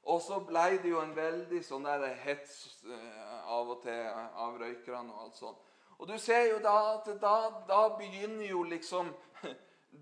Og 0.03 0.21
så 0.23 0.41
ble 0.43 0.79
det 0.83 0.91
jo 0.91 1.01
en 1.03 1.15
veldig 1.15 1.61
sånn 1.65 1.85
der 1.87 2.17
hets 2.25 2.83
eh, 2.91 3.43
av 3.47 3.71
og 3.71 3.83
til 3.85 4.01
av 4.11 4.57
røykerne 4.59 5.13
og 5.13 5.27
alt 5.27 5.39
sånt. 5.39 5.69
Og 6.03 6.09
du 6.11 6.17
ser 6.19 6.49
jo 6.51 6.59
da 6.63 6.75
at 6.97 7.07
da, 7.23 7.37
da 7.69 7.83
begynner 7.95 8.49
jo 8.49 8.65
liksom 8.67 9.13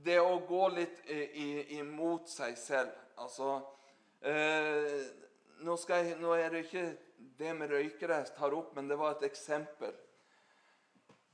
det 0.07 0.17
å 0.23 0.39
gå 0.49 0.69
litt 0.73 1.03
imot 1.77 2.31
seg 2.33 2.57
selv. 2.59 2.95
Altså 3.21 3.59
eh, 4.25 5.05
nå, 5.61 5.77
jeg, 5.89 6.17
nå, 6.23 6.33
er 6.33 6.55
det 6.55 6.65
ikke 6.65 6.87
det 7.39 7.55
med 7.57 7.73
røykere 7.73 8.21
jeg 8.21 8.35
tar 8.37 8.55
opp, 8.57 8.75
men 8.77 8.89
det 8.89 8.99
var 9.01 9.17
et 9.17 9.29
eksempel. 9.31 9.95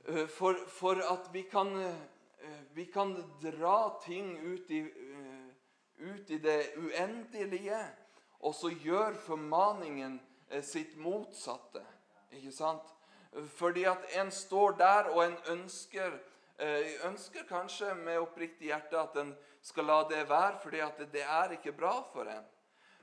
Eh, 0.07 0.27
for, 0.27 0.55
for 0.67 1.01
at 1.13 1.29
vi 1.33 1.43
kan, 1.43 1.73
eh, 1.81 2.61
vi 2.73 2.85
kan, 2.85 3.15
dra 3.41 3.99
ting 4.05 4.37
ut 4.37 4.71
i, 4.71 4.79
eh, 4.79 5.47
ut 5.97 6.29
i 6.29 6.37
det 6.37 6.77
uendelige, 6.77 7.79
og 8.39 8.55
så 8.55 8.69
gjør 8.69 9.17
formaningen 9.25 10.19
sitt 10.61 10.95
motsatte. 10.95 11.81
Ikke 12.31 12.51
sant? 12.55 12.93
Fordi 13.57 13.83
at 13.83 14.05
en 14.15 14.31
står 14.31 14.77
der, 14.79 15.09
og 15.11 15.25
en 15.25 15.37
ønsker, 15.51 16.19
ønsker 17.05 17.43
kanskje 17.49 17.95
med 17.95 18.21
oppriktig 18.21 18.69
hjerte 18.69 18.99
at 19.01 19.17
en 19.19 19.33
skal 19.61 19.89
la 19.89 19.97
det 20.09 20.21
være, 20.29 20.59
fordi 20.63 20.79
at 20.79 21.01
det 21.11 21.25
er 21.25 21.57
ikke 21.57 21.73
bra 21.75 21.97
for 22.13 22.29
en. 22.31 22.45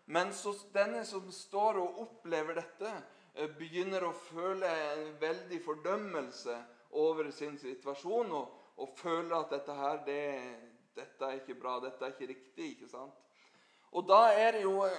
Men 0.04 0.32
så 0.36 0.52
denne 0.74 1.04
som 1.08 1.30
står 1.32 1.80
og 1.80 2.00
opplever 2.02 2.58
dette, 2.60 2.92
eh, 3.34 3.48
begynner 3.58 4.04
å 4.04 4.12
føle 4.12 4.68
en 4.68 5.14
veldig 5.20 5.60
fordømmelse 5.64 6.56
over 7.00 7.30
sin 7.32 7.56
situasjon 7.58 8.32
og, 8.32 8.52
og 8.76 8.94
føler 8.98 9.36
at 9.38 9.54
dette 9.56 9.74
her, 9.78 10.02
det, 10.06 10.22
dette 10.96 11.28
er 11.28 11.40
ikke 11.40 11.58
bra, 11.58 11.78
dette 11.82 12.04
er 12.04 12.14
ikke 12.14 12.32
riktig. 12.34 12.70
ikke 12.74 12.90
sant? 12.92 13.14
Og 13.94 14.06
da 14.08 14.26
er 14.32 14.58
det 14.58 14.64
jo 14.66 14.84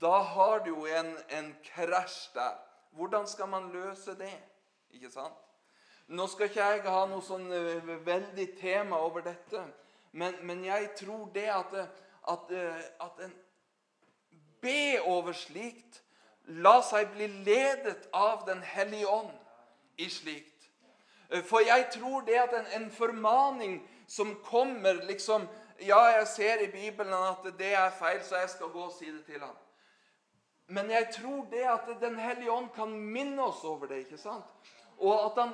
Da 0.00 0.22
har 0.22 0.62
du 0.64 0.70
jo 0.70 0.86
en, 0.86 1.10
en 1.28 1.48
krasj 1.64 2.30
der. 2.32 2.54
Hvordan 2.96 3.26
skal 3.28 3.48
man 3.48 3.66
løse 3.72 4.14
det? 4.16 4.32
Ikke 4.96 5.10
sant? 5.12 5.36
Nå 6.08 6.26
skal 6.26 6.48
ikke 6.48 6.64
jeg 6.64 6.84
ha 6.86 7.02
noe 7.06 7.22
sånn 7.22 7.50
eh, 7.54 7.90
veldig 8.06 8.46
tema 8.58 8.98
over 9.04 9.22
dette, 9.22 9.60
men, 10.10 10.40
men 10.42 10.64
jeg 10.66 10.88
tror 10.98 11.28
det 11.34 11.46
at, 11.54 11.76
at, 12.32 12.50
eh, 12.50 12.80
at 13.04 13.20
en 13.26 13.36
be 14.62 15.00
over 15.04 15.32
slikt. 15.32 16.02
La 16.46 16.80
seg 16.82 17.12
bli 17.14 17.28
ledet 17.46 18.08
av 18.12 18.46
Den 18.46 18.62
hellige 18.62 19.06
ånd 19.06 19.32
i 19.96 20.08
slikt. 20.10 20.46
For 21.46 21.62
jeg 21.62 21.86
tror 21.94 22.24
det 22.26 22.38
at 22.40 22.54
en, 22.58 22.70
en 22.82 22.90
formaning 22.90 23.80
som 24.08 24.34
kommer 24.44 25.04
liksom 25.06 25.48
Ja, 25.80 26.00
jeg 26.12 26.26
ser 26.28 26.60
i 26.60 26.66
Bibelen 26.68 27.14
at 27.14 27.46
det 27.58 27.70
er 27.72 27.90
feil, 27.90 28.18
så 28.24 28.36
jeg 28.36 28.50
skal 28.52 28.68
gå 28.68 28.82
og 28.84 28.92
si 28.92 29.06
det 29.08 29.24
til 29.24 29.40
ham. 29.40 29.56
Men 30.66 30.90
jeg 30.90 31.08
tror 31.14 31.46
det 31.50 31.62
at 31.64 31.88
Den 32.00 32.18
hellige 32.18 32.52
ånd 32.52 32.68
kan 32.74 32.90
minne 32.90 33.42
oss 33.42 33.64
over 33.64 33.86
det. 33.86 33.96
ikke 33.98 34.18
sant? 34.18 34.44
Og, 34.98 35.32
han, 35.38 35.52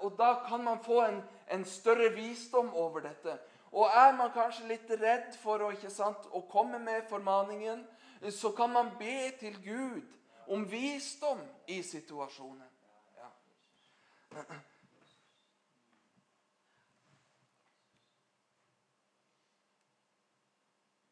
og 0.00 0.18
da 0.18 0.34
kan 0.48 0.64
man 0.64 0.82
få 0.84 1.00
en, 1.04 1.22
en, 1.50 1.64
større 1.64 2.10
visdom 2.12 2.74
over 2.74 3.00
dette. 3.00 3.38
Og 3.72 3.86
er 3.94 4.12
man 4.16 4.32
kanskje 4.34 4.66
litt 4.66 4.90
redd 4.90 5.36
for 5.42 5.62
å, 5.62 5.70
sant, 5.88 6.26
å 6.34 6.42
komme 6.50 6.78
med 6.82 7.06
formaningen, 7.08 7.84
så 8.28 8.52
kan 8.52 8.70
man 8.70 8.90
be 8.98 9.30
til 9.40 9.56
Gud 9.64 10.02
om 10.46 10.70
visdom 10.70 11.38
i 11.68 11.82
situasjonen. 11.82 12.68
Ja. 13.16 13.28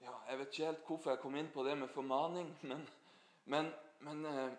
ja. 0.00 0.12
Jeg 0.28 0.38
vet 0.38 0.46
ikke 0.46 0.66
helt 0.66 0.86
hvorfor 0.86 1.10
jeg 1.10 1.20
kom 1.22 1.36
inn 1.36 1.48
på 1.54 1.64
det 1.64 1.78
med 1.78 1.88
formaning, 1.88 2.50
men, 2.62 2.88
men, 3.44 3.70
men 4.00 4.26
eh, 4.26 4.50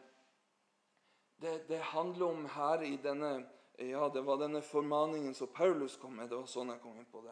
det, 1.42 1.68
det, 1.68 1.80
handler 1.80 2.26
om 2.26 2.46
her 2.56 2.82
i 2.82 2.96
denne 2.98 3.46
Ja, 3.80 4.10
det 4.14 4.26
var 4.26 4.36
denne 4.36 4.62
formaningen 4.62 5.34
som 5.34 5.48
Paulus 5.56 5.96
kom 5.96 6.18
med. 6.18 6.28
Det 6.30 6.36
var 6.36 6.50
sånn 6.52 6.74
jeg 6.74 6.82
kom 6.84 6.98
inn 7.00 7.06
på 7.08 7.22
det. 7.24 7.32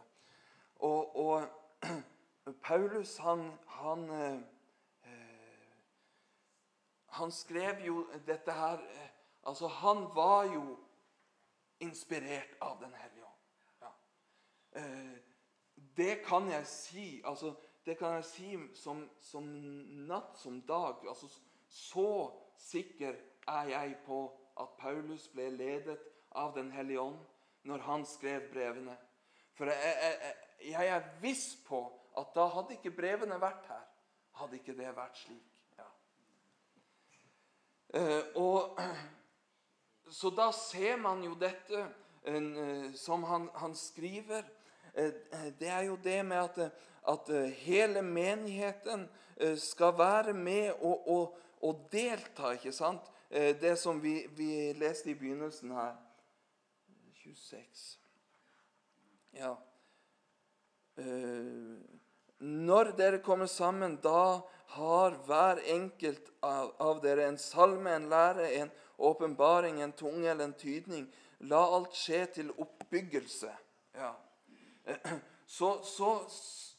Og, 0.79 1.17
og 1.19 2.53
Paulus, 2.69 3.17
han, 3.19 3.49
han 3.67 4.05
eh, 4.15 4.37
Han 7.17 7.31
skrev 7.31 7.81
jo 7.85 8.01
dette 8.27 8.51
her 8.51 8.83
eh, 8.83 9.13
Altså, 9.47 9.67
han 9.67 10.09
var 10.15 10.43
jo 10.51 10.77
inspirert 11.79 12.57
av 12.61 12.81
Den 12.81 12.93
hellige 12.93 13.23
ånd. 13.23 13.61
Ja. 13.81 13.91
Eh, 14.81 15.17
det 15.97 16.23
kan 16.25 16.49
jeg 16.51 16.67
si. 16.67 17.21
altså 17.25 17.53
det 17.87 17.97
kan 17.97 18.17
jeg 18.17 18.25
si 18.27 18.57
som, 18.75 19.05
som 19.21 19.45
natt 20.09 20.35
som 20.37 20.59
dag. 20.67 21.07
Altså, 21.07 21.29
så 21.69 22.09
sikker 22.59 23.15
er 23.47 23.69
jeg 23.71 23.95
på 24.05 24.17
at 24.59 24.73
Paulus 24.79 25.29
ble 25.31 25.49
ledet 25.55 25.99
av 26.35 26.51
Den 26.55 26.71
hellige 26.71 26.99
ånd 26.99 27.19
når 27.63 27.85
han 27.85 28.03
skrev 28.05 28.49
brevene. 28.51 28.97
For 29.55 29.71
jeg, 29.71 29.95
jeg, 30.01 30.33
jeg, 30.71 30.87
er 30.87 31.07
viss 31.21 31.55
på 31.67 31.79
at 32.17 32.35
da 32.35 32.49
hadde 32.51 32.75
ikke 32.75 32.91
brevene 32.97 33.39
vært 33.41 33.71
her. 33.71 33.87
Hadde 34.41 34.59
ikke 34.59 34.75
det 34.75 34.91
vært 34.95 35.17
slik. 35.23 35.56
Eh, 37.93 38.23
og, 38.35 38.79
så 40.11 40.31
da 40.35 40.49
ser 40.51 40.97
man 40.99 41.23
jo 41.23 41.35
dette 41.39 41.85
eh, 42.27 42.91
som 42.99 43.23
han, 43.23 43.49
han 43.55 43.75
skriver. 43.75 44.43
Eh, 44.93 45.13
det 45.59 45.71
er 45.71 45.87
jo 45.87 45.97
det 46.03 46.19
med 46.25 46.43
at 46.43 46.83
at 47.07 47.29
hele 47.55 48.01
menigheten 48.01 49.05
skal 49.55 49.93
være 49.97 50.33
med 50.33 50.73
og, 50.83 51.07
og, 51.07 51.37
og 51.61 51.87
delta. 51.91 52.49
ikke 52.51 52.73
sant? 52.75 53.05
Det 53.31 53.77
som 53.79 54.01
vi, 54.03 54.25
vi, 54.35 54.73
leste 54.75 55.13
i 55.13 55.15
begynnelsen 55.15 55.71
her. 55.71 55.93
26. 57.23 57.99
Ja. 59.39 59.53
Når 62.39 62.91
dere 62.99 63.23
kommer 63.23 63.45
sammen, 63.45 63.95
da 64.03 64.41
har 64.67 65.15
hver 65.27 65.61
enkelt 65.73 66.31
av, 66.43 66.73
av 66.83 66.99
dere 67.01 67.27
en 67.27 67.39
salme, 67.39 67.93
en 67.95 68.09
lære, 68.11 68.49
en 68.61 68.71
åpenbaring, 68.97 69.81
en 69.81 69.93
tunge 69.95 70.29
eller 70.29 70.49
en 70.49 70.57
tydning. 70.59 71.07
La 71.39 71.61
alt 71.77 71.95
skje 71.95 72.25
til 72.39 72.51
oppbyggelse. 72.51 73.53
Ja. 73.97 74.13
Så, 75.47 75.83
så, 75.83 76.25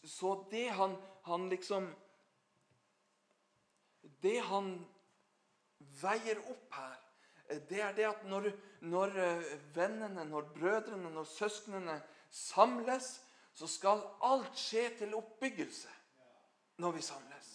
så 0.05 0.47
det 0.51 0.67
han, 0.77 0.93
han 1.25 1.47
liksom 1.49 1.87
Det 4.21 4.43
han 4.45 4.67
veier 6.03 6.43
opp 6.51 6.75
her, 6.77 6.99
det 7.71 7.81
er 7.81 7.95
det 7.97 8.05
at 8.11 8.27
når, 8.29 8.51
når 8.85 9.15
eh, 9.23 9.47
vennene, 9.73 10.27
når 10.29 10.51
brødrene, 10.53 11.09
når 11.15 11.25
søsknene 11.25 11.95
samles, 12.31 13.23
så 13.55 13.67
skal 13.67 14.03
alt 14.21 14.59
skje 14.59 14.85
til 14.99 15.15
oppbyggelse 15.17 15.95
når 16.83 16.99
vi 16.99 17.07
samles. 17.09 17.49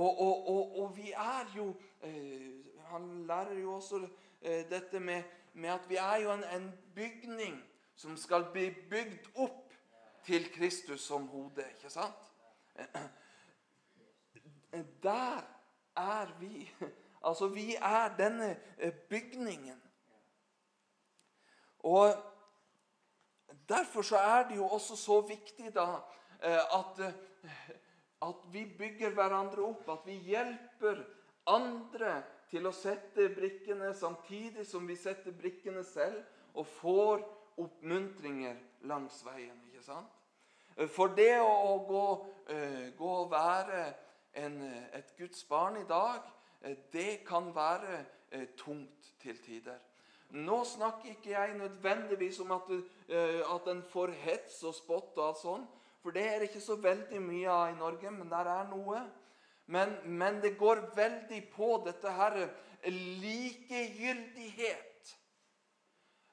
Og, 0.00 0.20
og, 0.20 0.48
og, 0.48 0.78
og, 0.78 0.96
vi 0.96 1.10
er 1.12 1.52
jo 1.56 1.74
eh, 2.02 2.50
Han 2.84 3.26
lærer 3.26 3.58
jo 3.58 3.74
også 3.74 4.08
eh, 4.42 4.70
dette 4.70 5.00
med, 5.00 5.22
med, 5.52 5.70
at 5.70 5.88
vi 5.88 5.96
er 5.96 6.16
jo 6.16 6.32
en, 6.32 6.44
en 6.44 6.72
bygning 6.94 7.64
som 7.94 8.16
skal 8.16 8.46
bli 8.52 8.70
bygd 8.90 9.28
opp 9.34 9.74
til 10.24 10.48
Kristus 10.54 11.00
som 11.00 11.26
hode. 11.28 11.64
Ikke 11.76 11.90
sant? 11.90 12.32
Der 15.02 15.42
er 15.96 16.36
vi. 16.40 16.70
Altså, 17.24 17.48
vi 17.48 17.74
er 17.74 18.16
denne 18.16 18.56
eh, 18.78 18.92
bygningen. 18.92 19.82
Og 21.78 22.14
Derfor 23.68 24.02
så 24.02 24.16
er 24.16 24.48
det 24.48 24.56
jo 24.56 24.66
også 24.66 24.96
så 24.96 25.20
viktig 25.20 25.74
da 25.74 25.86
at, 26.40 27.14
at 28.22 28.44
vi 28.52 28.64
bygger 28.78 29.14
hverandre 29.16 29.64
opp, 29.64 29.88
at 29.88 30.06
vi 30.06 30.18
hjelper 30.28 31.00
andre 31.48 32.20
til 32.50 32.66
å 32.66 32.74
sette 32.74 33.30
brikkene 33.32 33.92
samtidig 33.96 34.66
som 34.68 34.86
vi 34.88 34.96
setter 34.98 35.34
brikkene 35.36 35.84
selv, 35.86 36.20
og 36.54 36.66
får 36.66 37.22
oppmuntringer 37.60 38.58
langs 38.90 39.20
veien. 39.24 39.56
ikke 39.70 39.84
sant? 39.84 40.16
For 40.90 41.12
det 41.14 41.40
å 41.40 41.78
gå, 41.86 42.06
eh, 42.48 42.90
gå 42.96 43.10
og 43.24 43.30
være 43.30 43.94
en, 44.34 44.62
et 44.92 45.16
Guds 45.18 45.44
barn 45.44 45.76
i 45.76 45.84
dag, 45.88 46.22
eh, 46.62 46.76
det 46.92 47.24
kan 47.26 47.54
være 47.54 48.04
eh, 48.30 48.46
tungt 48.56 49.12
til 49.20 49.38
tider. 49.38 49.78
Nå 50.30 50.64
snakker 50.64 51.10
ikke 51.10 51.30
jeg 51.30 51.58
nødvendigvis 51.58 52.40
om 52.40 52.52
at, 52.52 52.68
at 53.54 53.68
en 53.68 53.82
får 53.82 54.12
hets 54.22 54.62
og 54.62 54.74
spott 54.74 55.18
og 55.18 55.24
alt 55.26 55.40
sånt. 55.40 55.79
For 56.02 56.10
det 56.16 56.24
er 56.26 56.40
ikke 56.46 56.62
så 56.64 56.76
veldig 56.80 57.20
mye 57.22 57.50
av 57.52 57.70
i 57.70 57.78
Norge, 57.78 58.10
men 58.10 58.30
der 58.30 58.46
er 58.48 58.70
noe. 58.70 59.02
Men, 59.70 59.88
men 60.04 60.42
det 60.42 60.58
går 60.58 60.96
veldig 60.96 61.42
på 61.52 61.82
dette 61.86 62.10
her 62.16 62.48
likegyldighet. 62.88 65.16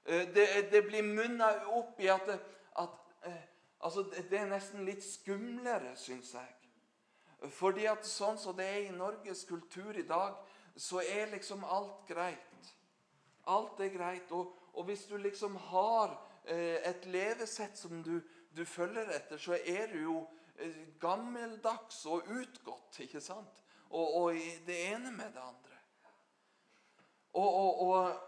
Det, 0.08 0.72
det 0.72 0.86
blir 0.88 1.04
munna 1.04 1.52
opp 1.76 2.00
i 2.00 2.08
at, 2.08 2.30
at 2.80 2.96
Altså, 3.80 4.04
Det 4.30 4.40
er 4.40 4.50
nesten 4.50 4.86
litt 4.86 5.04
skumlere, 5.06 5.94
syns 5.96 6.34
jeg. 6.34 6.54
Fordi 7.54 7.86
at 7.86 8.08
sånn 8.10 8.40
som 8.42 8.56
det 8.58 8.66
er 8.66 8.80
i 8.88 8.96
Norges 8.96 9.44
kultur 9.46 9.98
i 9.98 10.08
dag, 10.08 10.34
så 10.78 11.04
er 11.06 11.30
liksom 11.32 11.64
alt 11.64 12.08
greit. 12.10 12.72
Alt 13.46 13.80
er 13.86 13.94
greit. 13.94 14.32
Og, 14.32 14.56
og 14.74 14.90
hvis 14.90 15.06
du 15.10 15.18
liksom 15.22 15.56
har 15.70 16.16
eh, 16.46 16.82
et 16.90 17.06
levesett 17.06 17.78
som 17.78 18.02
du, 18.04 18.18
du, 18.56 18.66
følger 18.66 19.12
etter, 19.16 19.38
så 19.38 19.58
er 19.66 19.88
du 19.92 20.00
jo 20.02 20.18
eh, 20.56 20.84
gammeldags 21.00 22.06
og 22.06 22.30
utgått, 22.30 23.00
ikke 23.06 23.22
sant? 23.22 23.64
Og, 23.90 24.16
og 24.22 24.42
det 24.68 24.82
ene 24.92 25.12
med 25.12 25.32
det 25.34 25.44
andre. 25.44 25.64
Og, 27.38 27.82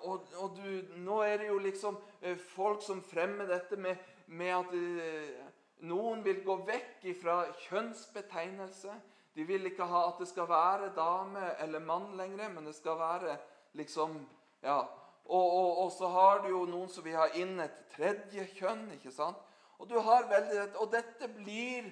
og, 0.06 0.58
du, 0.58 0.96
nå 1.02 1.22
er 1.26 1.40
det 1.42 1.48
jo 1.50 1.58
liksom 1.64 1.98
eh, 2.22 2.38
folk 2.38 2.84
som 2.86 3.02
fremmer 3.04 3.50
dette 3.50 3.78
med 3.80 3.98
med 4.30 4.54
at 4.54 4.74
eh, 4.78 5.46
noen 5.90 6.22
vil 6.26 6.44
gå 6.46 6.56
vekk 6.68 7.08
fra 7.22 7.42
kjønnsbetegnelse. 7.66 8.94
De 9.36 9.46
vil 9.48 9.70
ikke 9.70 9.88
ha 9.90 10.06
at 10.10 10.22
det 10.22 10.30
skal 10.30 10.50
være 10.50 10.92
dame 10.96 11.54
eller 11.64 11.84
mann 11.84 12.12
lenger, 12.18 12.50
men 12.54 12.68
det 12.68 12.76
skal 12.78 13.00
være 13.00 13.38
liksom 13.80 14.26
Ja. 14.64 14.82
Og, 15.30 15.52
og, 15.54 15.78
og 15.78 15.92
så 15.94 16.08
har 16.10 16.40
du 16.42 16.48
jo 16.50 16.64
noen 16.66 16.90
som 16.90 17.04
vil 17.06 17.14
ha 17.14 17.28
inn 17.38 17.60
et 17.62 17.84
tredje 17.94 18.48
kjønn. 18.58 18.88
ikke 18.96 19.12
sant? 19.14 19.38
Og, 19.80 19.92
veldig, 20.30 20.64
og 20.76 20.92
dette 20.92 21.30
blir 21.32 21.90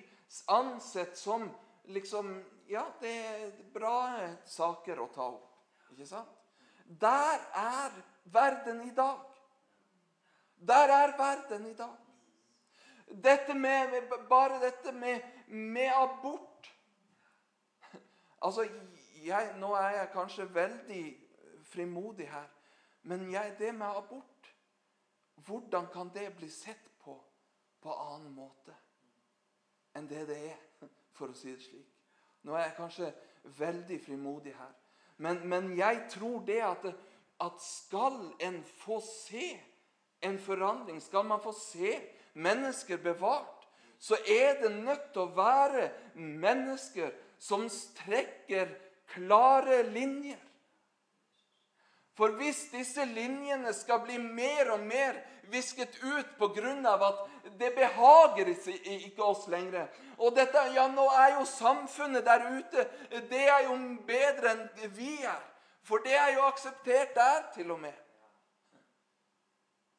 ansett 0.52 1.18
som 1.18 1.48
liksom 1.88 2.44
Ja, 2.68 2.84
det 3.00 3.12
er 3.16 3.52
bra 3.72 4.28
saker 4.44 5.00
å 5.00 5.06
ta 5.08 5.24
opp. 5.24 5.54
Ikke 5.94 6.04
sant? 6.10 6.34
Der 6.84 7.40
er 7.56 7.94
verden 8.26 8.82
i 8.84 8.92
dag. 8.92 9.22
Der 10.60 10.92
er 10.92 11.14
verden 11.18 11.70
i 11.70 11.74
dag. 11.74 11.96
Dette 13.08 13.56
med, 13.56 13.96
bare 14.28 14.60
dette 14.60 14.92
med, 14.92 15.24
med 15.48 15.92
abort 15.96 16.74
Altså, 18.42 18.68
jeg, 19.24 19.54
Nå 19.58 19.72
er 19.80 19.90
jeg 19.90 20.10
kanskje 20.14 20.50
veldig 20.54 21.04
frimodig 21.72 22.28
her, 22.30 22.50
men 23.08 23.30
jeg, 23.32 23.56
det 23.60 23.72
med 23.76 23.88
abort 23.88 24.52
Hvordan 25.48 25.88
kan 25.94 26.12
det 26.14 26.36
bli 26.36 26.50
sett 26.52 26.92
på 27.82 27.94
annen 27.94 28.34
måte 28.36 28.76
enn 29.98 30.06
det 30.10 30.28
det 30.30 30.38
er, 30.52 30.58
for 31.18 31.34
å 31.34 31.38
si 31.38 31.50
det 31.56 31.64
slik? 31.64 31.88
Nå 32.46 32.54
er 32.54 32.68
jeg 32.68 32.78
kanskje 32.78 33.08
veldig 33.58 33.98
frimodig 34.04 34.54
her. 34.54 34.74
Men, 35.18 35.42
men 35.50 35.72
jeg 35.78 36.04
tror 36.14 36.44
det 36.46 36.60
at, 36.62 36.86
at 37.42 37.64
skal 37.64 38.20
en 38.46 38.60
få 38.84 39.00
se 39.02 39.50
en 40.22 40.38
forandring, 40.42 41.02
skal 41.02 41.26
man 41.26 41.42
få 41.42 41.54
se 41.58 41.96
mennesker 42.38 43.02
bevart, 43.02 43.66
så 44.00 44.18
er 44.30 44.62
det 44.62 44.72
nødt 44.76 45.10
til 45.14 45.24
å 45.26 45.34
være 45.38 45.90
mennesker 46.16 47.14
som 47.42 47.66
strekker 47.70 48.70
klare 49.10 49.82
linjer. 49.90 50.42
For 52.18 52.34
hvis 52.40 52.64
disse 52.74 53.06
linjene 53.06 53.74
skal 53.78 54.02
bli 54.02 54.18
mer 54.18 54.72
og 54.74 54.86
mer 54.90 55.20
visket 55.52 56.00
ut 56.04 56.32
pga. 56.40 56.96
at 57.08 57.20
det 57.60 57.76
behager 57.76 58.48
ikke 58.48 59.24
oss 59.24 59.48
lenger 59.48 59.88
Og 60.18 60.36
dette, 60.36 60.58
ja, 60.74 60.88
nå 60.88 61.06
er 61.10 61.38
jo 61.38 61.46
samfunnet 61.46 62.26
der 62.26 62.50
ute 62.58 62.88
det 63.30 63.44
er 63.48 63.64
jo 63.70 63.78
bedre 64.08 64.52
enn 64.52 64.92
vi 64.96 65.22
er. 65.24 65.44
For 65.84 65.98
det 65.98 66.16
er 66.18 66.34
jo 66.34 66.42
akseptert 66.42 67.16
der, 67.16 67.52
til 67.54 67.72
og 67.72 67.80
med. 67.80 67.94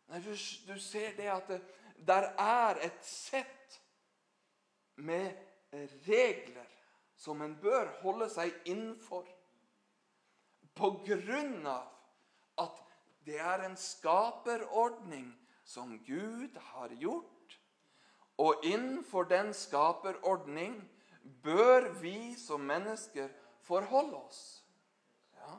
Nei, 0.09 0.21
du, 0.21 0.81
ser 0.81 1.15
det 1.17 1.29
at 1.33 1.49
det, 1.49 1.61
der 2.07 2.33
er 2.39 2.81
et 2.83 2.99
sett 3.05 3.81
med 4.97 5.31
regler 6.09 6.67
som 7.17 7.43
en 7.43 7.55
bør 7.61 7.89
holde 8.03 8.29
seg 8.33 8.53
innenfor. 8.65 9.25
På 10.75 10.91
grunn 11.07 11.67
av 11.67 11.98
at 12.59 12.85
det 13.27 13.41
er 13.41 13.65
en 13.67 13.77
skaperordning 13.77 15.33
som 15.65 15.99
Gud 16.07 16.57
har 16.73 16.89
gjort. 16.89 17.61
Og 18.39 18.65
innenfor 18.65 19.23
den 19.23 19.55
skaperordning 19.55 20.79
bør 21.43 21.93
vi 22.01 22.35
som 22.39 22.61
mennesker 22.61 23.29
forholde 23.61 24.17
oss. 24.17 24.65
Ja. 25.35 25.59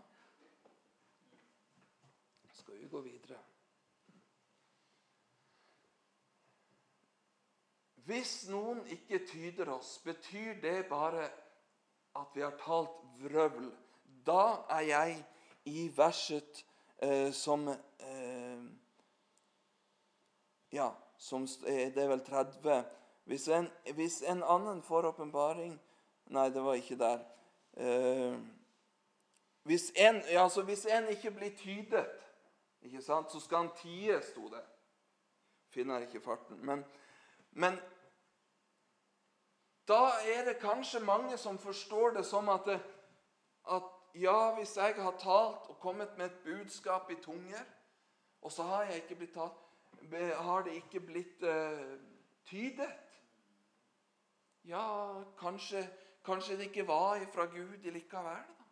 Skal 2.53 2.79
vi 2.79 2.88
gå 2.88 3.01
videre? 3.01 3.38
Hvis 8.09 8.47
noen 8.49 8.81
ikke 8.89 9.19
tyder 9.27 9.69
oss, 9.75 9.99
betyr 10.01 10.57
det 10.63 10.88
bare 10.89 11.27
at 12.17 12.33
vi 12.33 12.41
har 12.41 12.55
talt 12.57 13.03
vrøvl. 13.21 13.69
Da 14.25 14.65
er 14.69 14.88
jeg 14.88 15.19
i 15.69 15.91
verset 15.97 16.63
eh, 17.01 17.31
som 17.31 17.67
eh, 17.67 18.63
Ja, 20.71 20.91
som, 21.17 21.47
det 21.65 21.97
er 21.97 22.07
vel 22.07 22.21
30. 22.25 22.83
Hvis 23.25 23.47
en, 23.47 23.69
hvis 23.93 24.21
en 24.21 24.43
annen 24.43 24.81
får 24.81 25.05
åpenbaring 25.13 25.79
Nei, 26.29 26.49
det 26.53 26.62
var 26.62 26.77
ikke 26.77 26.97
der. 26.97 27.19
Eh, 27.73 28.35
hvis, 29.65 29.91
en, 29.95 30.21
ja, 30.31 30.43
altså, 30.43 30.62
hvis 30.62 30.85
en 30.85 31.07
ikke 31.09 31.31
blir 31.31 31.55
tydet, 31.57 32.05
ikke 32.81 33.01
sant, 33.01 33.31
så 33.31 33.39
skal 33.39 33.57
han 33.57 33.71
tie, 33.81 34.19
sto 34.21 34.45
det. 34.53 34.62
Finner 35.73 36.05
ikke 36.05 36.21
farten. 36.21 36.59
Men, 36.65 36.83
men 37.51 37.79
da 39.89 40.12
er 40.35 40.45
det 40.45 40.59
kanskje 40.62 41.01
mange 41.01 41.38
som 41.38 41.57
forstår 41.57 42.09
det 42.19 42.25
som 42.25 42.49
at, 42.49 42.62
det, 42.65 42.79
at 43.71 43.89
ja, 44.15 44.55
hvis 44.55 44.77
jeg 44.77 44.95
har 44.97 45.17
talt 45.19 45.69
og 45.69 45.79
kommet 45.79 46.17
med 46.17 46.25
et 46.25 46.39
budskap 46.43 47.11
i 47.11 47.15
tunger, 47.21 47.65
og 48.41 48.51
så 48.51 48.63
har 48.63 48.87
talt, 49.33 49.53
har 50.35 50.63
det 50.63 50.73
ikke 50.73 50.99
blitt 50.99 51.43
uh, 51.43 51.99
tydet 52.45 52.91
Ja, 54.63 55.23
kanskje, 55.39 55.89
kanskje, 56.25 56.57
det 56.57 56.69
ikke 56.69 56.87
var 56.87 57.19
fra 57.33 57.45
Gud 57.45 57.91
likevel. 57.91 58.43
da. 58.57 58.65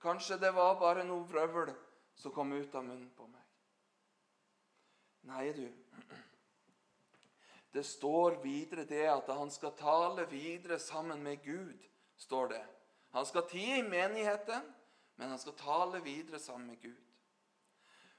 Kanskje 0.00 0.38
det 0.38 0.54
var 0.54 0.78
bare 0.78 1.04
noe 1.04 1.24
vrøvl 1.24 1.72
som 2.14 2.32
kom 2.32 2.52
ut 2.52 2.74
av 2.74 2.84
munnen 2.84 3.10
på 3.16 3.26
meg. 3.26 3.42
Nei, 5.26 5.52
du. 5.52 5.68
Det 7.72 7.84
står 7.86 8.38
videre 8.42 8.84
det 8.84 9.04
at 9.10 9.30
han 9.36 9.50
skal 9.50 9.74
tale 9.76 10.26
videre 10.30 10.78
sammen 10.78 11.22
med 11.22 11.42
Gud. 11.44 11.82
står 12.16 12.48
det. 12.48 12.75
Han 13.16 13.24
skal 13.26 13.46
tie 13.48 13.78
i 13.78 13.82
menigheten, 13.88 14.72
men 15.16 15.28
han 15.32 15.38
skal 15.40 15.56
tale 15.56 16.02
videre 16.04 16.38
sammen 16.38 16.66
med 16.66 16.82
Gud. 16.82 17.04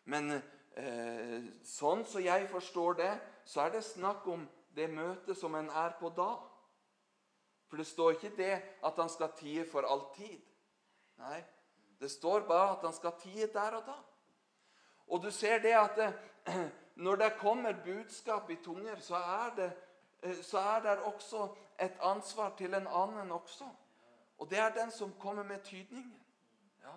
Men 0.10 0.32
eh, 0.74 1.44
sånn 1.62 2.02
som 2.10 2.24
jeg 2.24 2.48
forstår 2.50 2.98
det, 2.98 3.12
så 3.46 3.68
er 3.68 3.76
det 3.76 3.84
snakk 3.86 4.26
om 4.34 4.48
det 4.74 4.90
møtet 4.90 5.38
som 5.38 5.54
en 5.60 5.70
er 5.70 5.94
på 6.00 6.10
da. 6.18 6.32
For 7.70 7.78
det 7.78 7.86
står 7.86 8.18
ikke 8.18 8.34
det 8.40 8.52
at 8.58 8.98
han 8.98 9.14
skal 9.14 9.38
tie 9.38 9.70
for 9.70 9.86
alltid. 9.86 10.42
Nei, 11.22 11.44
det 12.02 12.10
står 12.10 12.48
bare 12.50 12.74
at 12.80 12.90
han 12.90 12.98
skal 12.98 13.18
tie 13.22 13.54
der 13.54 13.78
og 13.78 13.86
da. 13.86 14.02
Og 15.14 15.22
du 15.24 15.30
ser 15.32 15.62
det 15.62 15.78
at 15.78 15.98
det, 15.98 16.12
når 17.06 17.22
det 17.22 17.34
kommer 17.38 17.84
budskap 17.86 18.50
i 18.50 18.64
tunger, 18.66 18.98
så 18.98 19.22
er, 19.22 19.50
det, 19.62 19.74
eh, 20.26 20.42
så 20.42 20.66
er 20.74 20.88
det 20.90 21.02
også 21.06 21.52
et 21.86 22.02
ansvar 22.02 22.56
til 22.58 22.74
en 22.74 22.88
annen 22.88 23.32
også. 23.32 23.70
Og 24.38 24.50
det 24.50 24.60
er 24.60 24.74
den 24.76 24.92
som 24.92 25.14
kommer 25.20 25.44
med 25.44 25.64
tydningen. 25.64 26.20
Ja. 26.84 26.94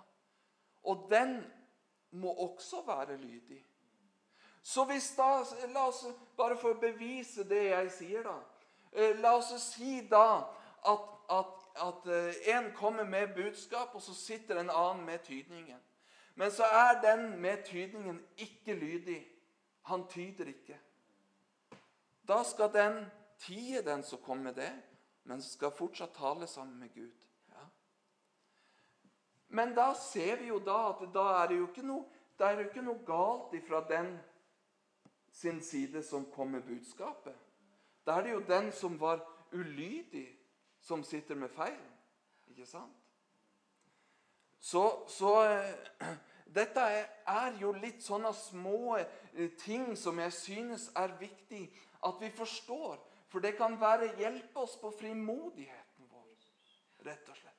Og 0.82 1.06
den 1.10 1.40
må 2.10 2.32
også 2.32 2.82
være 2.86 3.16
lydig. 3.16 3.64
Så 4.62 4.84
hvis 4.84 5.14
da, 5.16 5.44
La 5.72 5.86
oss 5.88 6.04
bare 6.36 6.56
for 6.60 6.74
å 6.74 6.80
bevise 6.80 7.46
det 7.48 7.62
jeg 7.70 7.92
sier, 7.94 8.26
da. 8.26 8.36
Eh, 8.92 9.16
la 9.20 9.36
oss 9.38 9.54
si 9.62 10.00
da 10.10 10.42
at, 10.90 11.06
at, 11.30 11.54
at 11.80 12.10
eh, 12.10 12.42
en 12.56 12.72
kommer 12.76 13.04
med 13.08 13.34
budskap, 13.34 13.94
og 13.94 14.02
så 14.02 14.14
sitter 14.14 14.60
en 14.60 14.70
annen 14.70 15.06
med 15.06 15.24
tydningen. 15.24 15.80
Men 16.34 16.52
så 16.52 16.64
er 16.64 17.00
den 17.02 17.40
med 17.40 17.64
tydningen 17.64 18.20
ikke 18.36 18.74
lydig. 18.74 19.20
Han 19.88 20.06
tyder 20.08 20.48
ikke. 20.52 20.78
Da 22.28 22.42
skal 22.44 22.72
den 22.72 23.04
tie, 23.38 23.82
den 23.82 24.02
som 24.02 24.20
kommer 24.22 24.44
med 24.44 24.54
det, 24.54 24.72
men 25.24 25.42
skal 25.42 25.72
fortsatt 25.72 26.14
tale 26.14 26.46
sammen 26.46 26.78
med 26.78 26.94
Gud. 26.94 27.29
Men 29.50 29.74
da 29.74 29.92
ser 29.94 30.38
vi 30.38 30.50
jo 30.50 30.58
da 30.62 30.78
at 30.92 31.02
da 31.14 31.26
er 31.42 31.48
det 31.50 31.58
jo 31.58 31.66
ikke 31.66 31.86
noe, 31.86 32.06
er 32.40 32.56
jo 32.56 32.68
ikke 32.70 32.84
noe 32.84 33.02
galt 33.04 33.52
ifra 33.58 33.82
den 33.88 34.14
sin 35.32 35.60
side 35.60 36.02
som 36.02 36.24
kom 36.32 36.54
med 36.54 36.62
budskapet. 36.64 37.34
Da 38.06 38.16
er 38.16 38.22
det 38.22 38.32
jo 38.32 38.40
den 38.48 38.72
som 38.72 38.96
var 39.00 39.20
ulydig, 39.52 40.28
som 40.80 41.04
sitter 41.04 41.34
med 41.34 41.50
feil. 41.52 41.80
Ikke 42.48 42.66
sant? 42.66 42.96
Så, 44.60 45.04
så 45.08 45.34
eh, 45.44 46.16
dette 46.54 46.82
er 47.26 47.60
jo 47.60 47.72
litt 47.72 48.02
sånne 48.04 48.32
små 48.36 48.96
eh, 48.98 49.50
ting 49.60 49.92
som 49.96 50.18
jeg 50.20 50.32
synes 50.36 50.90
er 50.96 51.16
viktig 51.20 51.66
at 52.06 52.20
vi 52.20 52.30
forstår. 52.34 52.98
For 53.30 53.42
det 53.42 53.54
kan 53.56 53.78
være 53.80 54.14
hjelpe 54.18 54.64
oss 54.64 54.76
på 54.80 54.90
frimodigheten 54.98 56.10
vår, 56.10 56.50
rett 57.06 57.28
og 57.30 57.38
slett. 57.38 57.49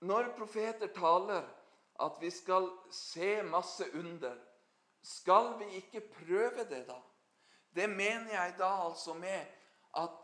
Når 0.00 0.32
profeter 0.36 0.92
taler 0.96 1.44
at 2.00 2.20
vi 2.20 2.30
skal 2.30 2.70
se 2.92 3.42
masse 3.42 3.84
under, 3.94 4.36
skal 5.02 5.54
vi 5.58 5.74
ikke 5.80 6.00
prøve 6.00 6.64
det 6.68 6.86
da? 6.88 6.96
Det 7.74 7.88
mener 7.90 8.32
jeg 8.32 8.54
da 8.58 8.70
altså 8.86 9.14
med 9.14 9.44
at 9.96 10.16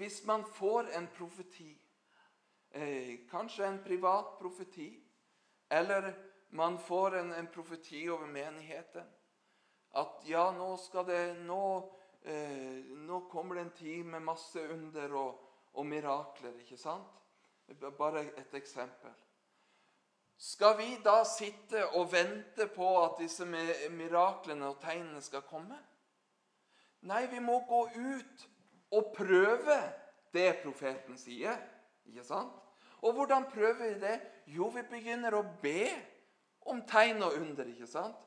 hvis 0.00 0.24
man 0.26 0.44
får 0.44 0.90
en 0.96 1.06
profeti 1.16 1.70
eh, 2.76 3.18
kanskje 3.30 3.66
en 3.66 3.82
privat 3.84 4.38
profeti. 4.38 5.02
Eller 5.70 6.14
man 6.50 6.78
får 6.78 7.16
en, 7.16 7.32
en, 7.32 7.46
profeti 7.46 8.08
over 8.08 8.26
menigheten. 8.26 9.06
At 9.96 10.22
ja, 10.28 10.50
nå 10.52 10.76
skal 10.76 11.06
det 11.08 11.22
Nå, 11.46 11.62
eh, 12.22 12.84
nå 13.06 13.20
kommer 13.30 13.54
det 13.54 13.62
en 13.62 13.76
tid 13.78 14.04
med 14.04 14.20
masse 14.20 14.68
under 14.72 15.14
og, 15.14 15.40
og 15.72 15.86
mirakler, 15.86 16.58
ikke 16.60 16.78
sant? 16.78 17.22
Bare 17.98 18.22
et 18.38 18.54
eksempel. 18.54 19.12
Skal 20.36 20.76
vi 20.78 20.88
da 21.04 21.22
sitte 21.24 21.86
og 21.96 22.10
vente 22.12 22.68
på 22.68 22.88
at 23.02 23.16
disse 23.22 23.46
miraklene 23.48 24.68
og 24.68 24.80
tegnene 24.82 25.22
skal 25.24 25.46
komme? 25.48 25.78
Nei, 27.06 27.24
vi 27.30 27.40
må 27.40 27.60
gå 27.68 27.80
ut 27.94 28.44
og 28.96 29.12
prøve 29.16 29.78
det 30.34 30.50
profeten 30.62 31.18
sier. 31.18 31.56
Ikke 32.06 32.24
sant? 32.26 32.52
Og 33.02 33.16
hvordan 33.16 33.48
prøver 33.50 33.94
vi 33.94 34.00
det? 34.00 34.20
Jo, 34.46 34.68
vi 34.74 34.84
begynner 34.90 35.34
å 35.36 35.44
be 35.62 35.88
om 36.66 36.82
tegn 36.88 37.22
og 37.22 37.36
under. 37.38 37.66
ikke 37.72 37.88
sant? 37.88 38.22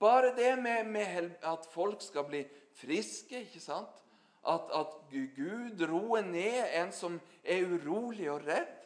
Bare 0.00 0.34
det 0.36 0.54
med, 0.58 0.84
med 0.88 1.32
at 1.44 1.66
folk 1.72 2.02
skal 2.02 2.24
bli 2.28 2.44
friske, 2.80 3.44
ikke 3.46 3.60
sant? 3.60 3.96
At, 4.48 4.70
at, 4.72 4.94
Gud 5.36 5.82
roer 5.88 6.22
ned 6.24 6.70
en 6.80 6.92
som 6.92 7.18
er 7.44 7.66
urolig 7.68 8.30
og 8.32 8.46
redd. 8.46 8.76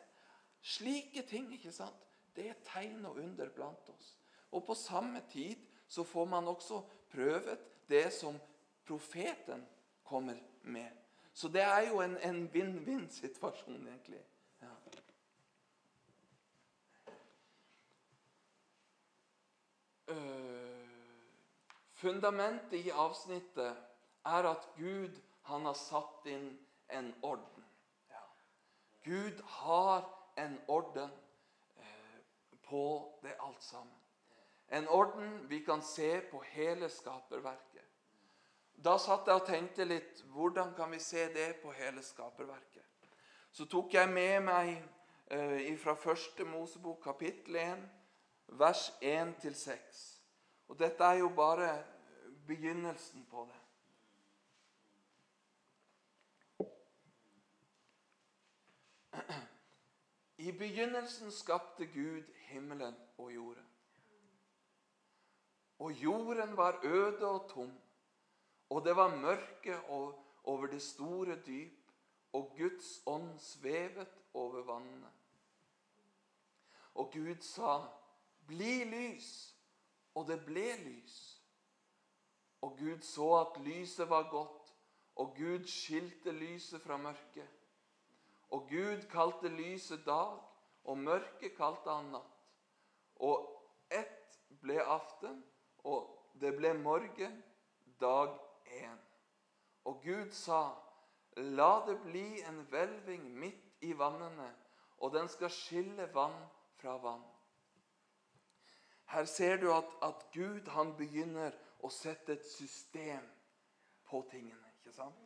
Slike 0.65 1.23
ting, 1.29 1.53
ikke 1.55 1.73
sant? 1.73 2.01
Det 2.35 2.49
er 2.51 2.59
tegn 2.67 3.05
og 3.07 3.21
under 3.23 3.51
blant 3.55 3.91
oss. 3.93 4.17
Og 4.51 4.65
på 4.67 4.75
samme 4.75 5.23
tid 5.31 5.61
så 5.89 6.03
får 6.03 6.25
man 6.25 6.49
også 6.49 6.81
prøvet 7.13 7.61
det 7.89 8.09
som 8.13 8.39
profeten 8.87 9.67
kommer 10.05 10.41
med. 10.63 10.91
Så 11.35 11.49
det 11.49 11.63
er 11.63 11.89
jo 11.91 12.01
en 12.01 12.49
vinn-vinn-situasjon, 12.53 13.87
egentlig. 13.89 14.23
Øh, 20.09 20.89
fundamentet 21.93 22.87
i 22.87 22.91
avsnittet 22.91 23.77
er 24.25 24.51
at 24.51 24.69
Gud 24.77 25.21
han 25.49 25.67
har 25.69 25.77
satt 25.77 26.27
inn 26.27 26.49
en 26.89 27.15
orden. 27.23 27.65
Ja. 28.11 28.23
Gud 29.05 29.41
har 29.61 30.07
en 30.41 30.59
orden 30.67 31.11
eh, 31.77 32.21
på 32.69 32.85
det 33.23 33.37
alt 33.39 33.63
sammen. 33.63 34.01
En 34.69 34.89
orden 34.89 35.49
vi 35.49 35.61
kan 35.61 35.83
se 35.83 36.21
på 36.21 36.43
hele 36.43 36.89
skaperverket. 36.89 37.85
Da 38.75 38.97
satt 38.99 39.29
jeg 39.29 39.41
og 39.41 39.47
tenkte 39.47 39.85
litt 39.87 40.25
hvordan 40.35 40.75
kan 40.77 40.91
vi 40.93 40.99
se 41.01 41.29
det 41.33 41.61
på 41.63 41.73
hele 41.77 42.03
skaperverket. 42.03 42.83
Så 43.55 43.69
tok 43.71 43.95
jeg 43.95 44.11
med 44.11 44.41
meg 44.49 44.73
eh, 45.31 45.71
fra 45.79 45.95
første 45.95 46.45
Mosebok 46.45 47.05
kapittel 47.05 47.61
1 47.61 47.85
vers 48.59 48.89
1-6. 49.01 50.01
Og 50.69 50.79
dette 50.79 51.05
er 51.05 51.21
jo 51.21 51.29
bare 51.29 51.85
begynnelsen 52.47 53.27
på 53.31 53.47
det. 53.49 53.64
I 60.45 60.53
begynnelsen 60.53 61.31
skapte 61.33 61.87
Gud 61.87 62.25
himmelen 62.51 62.97
og 63.19 63.35
jorden. 63.35 63.69
Og 65.79 65.93
jorden 65.93 66.57
var 66.57 66.81
øde 66.85 67.29
og 67.29 67.49
tom, 67.49 67.73
og 68.71 68.85
det 68.85 68.97
var 68.97 69.17
mørke 69.17 69.81
over 70.45 70.67
det 70.67 70.83
store 70.83 71.41
dyp, 71.47 71.91
og 72.33 72.53
Guds 72.59 73.03
ånd 73.07 73.39
svevet 73.39 74.09
over 74.35 74.63
vannene. 74.63 75.13
Og 76.95 77.13
Gud 77.13 77.41
sa, 77.41 77.89
'Bli 78.47 78.85
lys', 78.85 79.55
og 80.15 80.29
det 80.29 80.45
ble 80.45 80.77
lys. 80.77 81.43
Og 82.61 82.79
Gud 82.79 83.01
så 83.01 83.35
at 83.41 83.63
lyset 83.65 84.11
var 84.11 84.31
godt, 84.31 84.75
og 85.17 85.37
Gud 85.37 85.67
skilte 85.67 86.33
lyset 86.33 86.83
fra 86.83 86.97
mørket. 86.97 87.64
Og 88.55 88.69
Gud 88.71 89.09
kalte 89.11 89.51
lyset 89.51 90.05
dag, 90.07 90.39
og 90.85 90.99
mørket 90.99 91.57
kalte 91.57 91.91
han 91.91 92.13
natt. 92.15 92.35
Og 93.27 93.49
ett 93.91 94.39
ble 94.63 94.79
aften, 94.83 95.41
og 95.83 96.13
det 96.41 96.55
ble 96.59 96.75
morgen, 96.79 97.41
dag 98.01 98.37
én. 98.67 99.01
Og 99.85 100.03
Gud 100.05 100.31
sa, 100.33 100.61
la 101.37 101.73
det 101.87 101.99
bli 102.05 102.43
en 102.47 102.63
hvelving 102.71 103.27
midt 103.39 103.85
i 103.85 103.93
vannene, 103.99 104.51
og 105.03 105.13
den 105.13 105.29
skal 105.29 105.51
skille 105.51 106.07
vann 106.15 106.39
fra 106.79 106.97
vann. 107.03 107.25
Her 109.11 109.25
ser 109.25 109.57
du 109.61 109.73
at, 109.75 109.91
at 110.03 110.27
Gud 110.33 110.71
han 110.77 110.95
begynner 110.97 111.53
å 111.85 111.91
sette 111.93 112.39
et 112.39 112.47
system 112.49 113.27
på 114.09 114.23
tingene. 114.31 114.73
ikke 114.79 114.95
sant? 114.95 115.21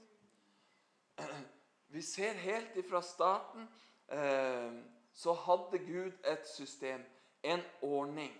Vi 1.88 2.02
ser 2.02 2.34
helt 2.34 2.76
ifra 2.76 3.02
starten 3.02 3.68
eh, 4.08 4.72
så 5.18 5.32
hadde 5.32 5.78
Gud 5.78 6.12
et 6.24 6.46
system, 6.46 7.04
en 7.42 7.62
ordning. 7.82 8.34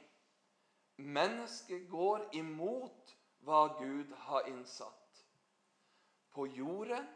Mennesket 0.97 1.89
går 1.91 2.29
imot 2.33 3.15
hva 3.43 3.65
Gud 3.81 4.13
har 4.29 4.47
innsatt. 4.47 5.25
På 6.31 6.47
jorden, 6.47 7.07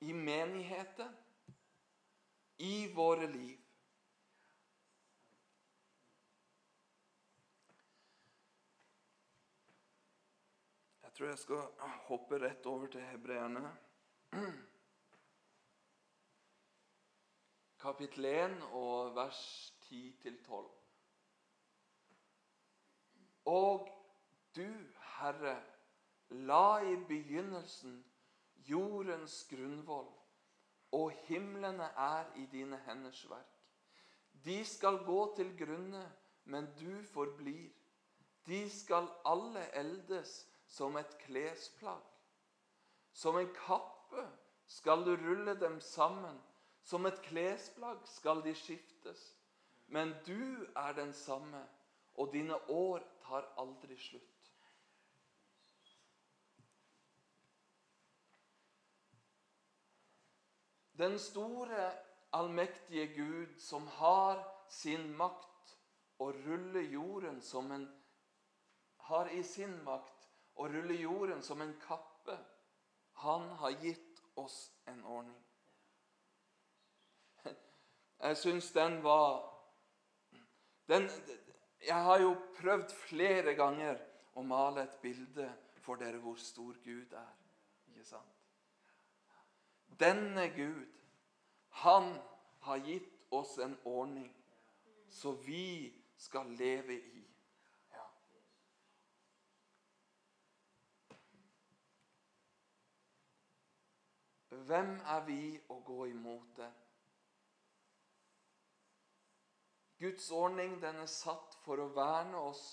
i 0.00 0.12
menigheten, 0.12 1.16
i 2.58 2.92
våre 2.92 3.26
liv. 3.26 3.56
Jeg 11.02 11.12
tror 11.12 11.28
jeg 11.28 11.38
skal 11.38 11.92
hoppe 12.12 12.38
rett 12.38 12.66
over 12.66 12.86
til 12.86 13.00
hebreerne. 13.00 13.70
Kapittel 17.80 18.24
1 18.24 18.62
og 18.72 19.14
vers 19.14 19.74
10-12. 19.84 20.54
Og 23.44 23.88
du, 24.56 24.66
Herre, 25.18 25.62
la 26.30 26.78
i 26.84 26.96
begynnelsen 27.08 28.04
jordens 28.68 29.46
grunnvoll, 29.50 30.10
og 30.92 31.10
himlene 31.10 31.88
er 31.96 32.24
i 32.36 32.46
dine 32.52 32.76
henders 32.86 33.30
verk. 33.30 33.54
De 34.44 34.64
skal 34.64 34.98
gå 35.04 35.34
til 35.36 35.56
grunne, 35.58 36.12
men 36.44 36.68
du 36.80 37.02
forblir. 37.12 37.70
De 38.46 38.70
skal 38.70 39.08
alle 39.24 39.64
eldes 39.76 40.48
som 40.66 40.96
et 40.96 41.18
klesplagg. 41.18 42.04
Som 43.12 43.38
en 43.38 43.54
kapp 43.54 43.97
kappe 44.10 44.28
skal 44.66 45.04
du 45.04 45.16
rulle 45.16 45.60
dem 45.60 45.80
sammen. 45.80 46.40
Som 46.82 47.06
et 47.06 47.20
klesplagg 47.22 47.98
skal 48.08 48.42
de 48.44 48.54
skiftes. 48.54 49.36
Men 49.86 50.14
du 50.26 50.66
er 50.76 50.92
den 50.92 51.12
samme, 51.12 51.68
og 52.14 52.32
dine 52.32 52.56
år 52.70 53.02
tar 53.26 53.44
aldri 53.58 53.96
slutt. 53.96 54.52
Den 60.98 61.18
store, 61.18 61.92
allmektige 62.32 63.06
Gud 63.14 63.58
som 63.58 63.86
har 63.86 64.40
sin 64.68 65.16
makt 65.16 65.76
å 66.18 66.32
rulle 66.32 66.82
jorden 66.90 67.40
som 67.42 67.70
en 67.72 67.86
har 69.08 69.30
i 69.32 69.42
sin 69.42 69.84
makt 69.84 70.28
å 70.58 70.66
rulle 70.68 70.96
jorden 71.00 71.42
som 71.42 71.62
en 71.62 71.76
kappe 71.80 72.07
han 73.22 73.48
har 73.60 73.70
gitt 73.82 74.22
oss 74.38 74.72
en 74.86 75.04
ordning. 75.04 75.44
Jeg 78.18 78.36
syns 78.36 78.72
den 78.74 79.02
var 79.02 79.44
den, 80.88 81.10
Jeg 81.86 82.02
har 82.04 82.20
jo 82.20 82.32
prøvd 82.56 82.90
flere 83.08 83.54
ganger 83.54 84.00
å 84.34 84.42
male 84.42 84.82
et 84.82 84.96
bilde 85.02 85.46
for 85.84 86.00
dere 86.00 86.18
hvor 86.18 86.34
stor 86.42 86.74
Gud 86.84 87.12
er. 87.12 87.34
Ikke 87.88 88.04
sant? 88.04 88.34
Denne 90.00 90.48
Gud, 90.54 90.86
han 91.82 92.10
har 92.66 92.82
gitt 92.82 93.14
oss 93.30 93.58
en 93.62 93.76
ordning 93.84 94.32
så 95.10 95.32
vi 95.32 95.94
skal 96.18 96.50
leve 96.58 96.98
i. 96.98 97.24
Hvem 104.66 104.98
er 105.06 105.24
vi 105.26 105.42
å 105.70 105.78
gå 105.86 106.06
imot 106.10 106.56
det? 106.56 106.70
Guds 109.98 110.30
ordning 110.30 110.76
den 110.82 111.00
er 111.02 111.10
satt 111.10 111.56
for 111.64 111.82
å 111.82 111.88
verne 111.94 112.38
oss 112.50 112.64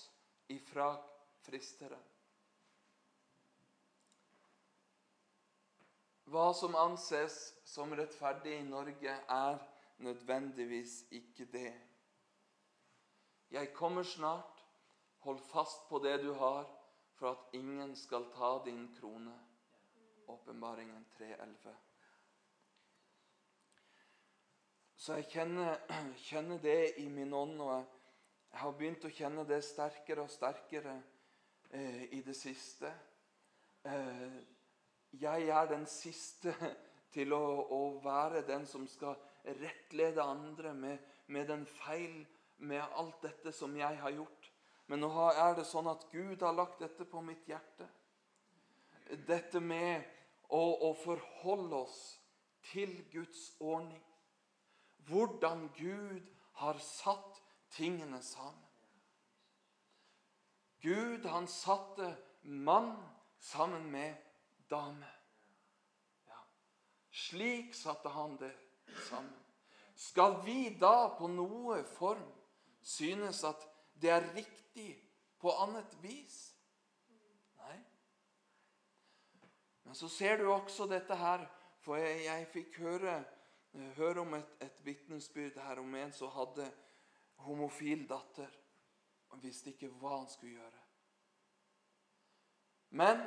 ifra 0.52 0.92
fristere. 1.46 1.98
Hva 6.26 6.50
som 6.58 6.74
anses 6.78 7.36
som 7.66 7.94
rettferdig 7.94 8.56
i 8.60 8.66
Norge, 8.66 9.14
er 9.30 9.58
nødvendigvis 10.02 11.04
ikke 11.14 11.46
det. 11.52 11.74
Jeg 13.50 13.74
kommer 13.74 14.02
snart. 14.02 14.62
Hold 15.26 15.40
fast 15.50 15.88
på 15.88 15.98
det 15.98 16.20
du 16.22 16.32
har, 16.38 16.66
for 17.14 17.30
at 17.30 17.54
ingen 17.54 17.96
skal 17.96 18.28
ta 18.34 18.56
din 18.64 18.88
krone. 18.98 19.34
Åpenbaringen 20.26 21.06
3.11. 21.18 21.74
Så 24.96 25.20
jeg 25.20 25.28
kjenner, 25.30 25.76
kjenner, 26.28 26.58
det 26.58 26.98
i 26.98 27.08
min 27.08 27.32
ånd, 27.32 27.60
og 27.60 27.76
jeg 28.50 28.58
har 28.62 28.72
begynt 28.78 29.04
å 29.06 29.12
kjenne 29.12 29.44
det 29.46 29.60
sterkere 29.62 30.24
og 30.24 30.32
sterkere 30.32 30.96
eh, 31.70 32.02
i 32.16 32.22
det 32.26 32.34
siste. 32.34 32.90
Eh, 33.86 34.40
jeg 35.20 35.46
er 35.48 35.70
den 35.70 35.86
siste 35.86 36.54
til 37.14 37.36
å, 37.36 37.44
å, 37.70 37.80
være 38.02 38.42
den 38.48 38.66
som 38.66 38.88
skal 38.90 39.14
rettlede 39.46 40.24
andre 40.24 40.74
med, 40.74 40.98
med 41.30 41.46
den 41.52 41.62
feil, 41.84 42.24
med 42.56 42.82
alt 42.82 43.22
dette 43.22 43.52
som 43.54 43.76
jeg 43.78 44.00
har 44.02 44.16
gjort. 44.16 44.50
Men 44.90 45.02
nå 45.02 45.10
er 45.28 45.54
det 45.58 45.66
sånn 45.66 45.86
at 45.90 46.06
Gud 46.10 46.42
har 46.42 46.54
lagt 46.56 46.82
dette 46.82 47.06
på 47.06 47.22
mitt 47.22 47.46
hjerte. 47.46 47.86
Dette 49.26 49.60
med 49.62 50.15
og 50.54 50.82
å 50.86 50.92
forholde 51.00 51.82
oss 51.86 52.20
til 52.72 52.92
Guds 53.12 53.52
ordning. 53.60 54.02
Hvordan 55.06 55.68
Gud 55.76 56.22
har 56.60 56.78
satt 56.82 57.42
tingene 57.70 58.22
sammen. 58.22 58.62
Gud, 60.82 61.26
han 61.26 61.48
satte 61.48 62.16
mann 62.42 62.94
sammen 63.38 63.90
med 63.90 64.14
dame. 64.70 65.08
Ja. 66.28 66.40
Slik 67.10 67.74
satte 67.74 68.08
han 68.08 68.36
det 68.40 68.52
sammen. 69.08 69.34
Skal 69.96 70.42
vi 70.44 70.76
da 70.80 71.08
på 71.16 71.28
noe 71.32 71.80
form 71.96 72.26
synes 72.84 73.40
at 73.48 73.62
det 73.96 74.12
er 74.12 74.28
riktig 74.36 74.90
på 75.40 75.54
annet 75.64 75.96
vis? 76.02 76.55
Men 79.86 79.94
så 79.94 80.08
ser 80.10 80.40
du 80.40 80.48
også 80.50 80.88
dette 80.90 81.14
her, 81.14 81.46
for 81.78 82.00
jeg, 82.00 82.24
jeg 82.24 82.46
fikk 82.50 82.78
høre, 82.82 83.20
høre, 83.94 84.20
om 84.24 84.34
et, 84.34 84.48
et 84.66 84.80
vitnesbyrd 84.82 85.60
her 85.62 85.78
om 85.78 85.94
en 85.94 86.12
som 86.12 86.32
hadde 86.34 86.66
homofil 87.46 88.02
datter. 88.10 88.50
Og 89.30 89.42
visste 89.42 89.70
ikke 89.70 89.92
hva 90.00 90.16
han 90.16 90.26
skulle 90.30 90.56
gjøre. 90.58 90.82
Men 92.98 93.22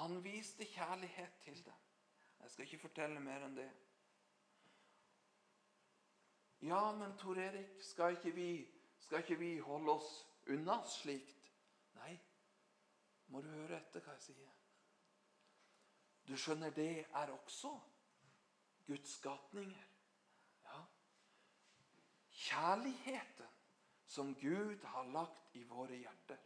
han 0.00 0.18
viste 0.24 0.66
kjærlighet 0.66 1.38
til 1.44 1.62
dem. 1.64 1.78
Jeg 2.42 2.50
skal 2.50 2.66
ikke 2.66 2.82
fortelle 2.88 3.22
mer 3.22 3.46
enn 3.46 3.56
det. 3.56 3.70
Ja, 6.66 6.82
men 6.98 7.14
Tor 7.22 7.38
Erik, 7.38 7.78
skal 7.86 8.18
ikke 8.18 8.34
vi, 8.34 8.50
skal 8.98 9.22
ikke 9.22 9.38
vi 9.38 9.54
holde 9.62 9.94
oss 9.94 10.10
unna 10.50 10.80
slikt? 10.90 11.50
Nei, 12.00 12.14
må 13.30 13.46
du 13.46 13.50
høre 13.54 13.78
etter 13.78 14.02
hva 14.02 14.18
jeg 14.18 14.30
sier. 14.32 14.55
Du 16.26 16.36
skjønner, 16.36 16.70
det 16.70 17.06
er 17.14 17.30
også 17.30 17.70
Guds 18.86 19.18
skapninger. 19.18 19.84
Ja. 20.64 20.80
kjærligheten 22.30 23.46
som 24.06 24.34
Gud 24.34 24.84
har 24.84 25.04
lagt 25.12 25.54
i 25.54 25.62
våre 25.64 25.96
hjerter, 25.96 26.38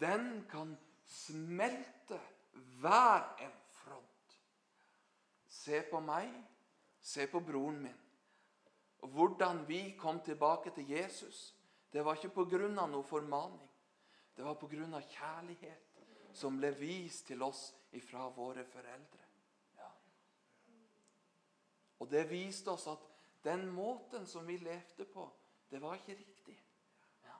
den 0.00 0.46
kan 0.50 0.76
smelte 1.06 2.20
hver 2.52 3.36
en 3.40 3.56
front. 3.68 4.38
Se 5.48 5.82
på 5.90 6.00
meg, 6.00 6.32
se 7.00 7.26
på 7.26 7.40
broren 7.40 7.82
min. 7.82 8.00
Og 9.02 9.08
Hvordan 9.08 9.68
vi 9.68 9.96
kom 9.98 10.20
tilbake 10.20 10.70
til 10.70 10.88
Jesus, 10.88 11.56
det 11.92 12.04
var 12.04 12.14
ikke 12.14 12.28
pga. 12.28 12.86
noe 12.86 13.04
formaning. 13.04 13.70
Det 14.36 14.44
var 14.44 14.54
pga. 14.54 15.00
kjærlighet 15.00 15.88
som 16.32 16.56
ble 16.58 16.70
vist 16.78 17.26
til 17.26 17.42
oss 17.42 17.74
ifra 17.92 18.28
våre 18.36 18.64
foreldre. 18.64 19.28
Ja. 19.78 19.90
Og 21.98 22.10
det 22.10 22.26
viste 22.30 22.72
oss 22.72 22.86
at 22.90 23.08
den 23.44 23.66
måten 23.70 24.26
som 24.26 24.46
vi 24.46 24.56
levde 24.56 25.04
på, 25.04 25.28
det 25.70 25.80
var 25.82 25.94
ikke 25.98 26.18
riktig. 26.18 26.56
Ja. 27.24 27.38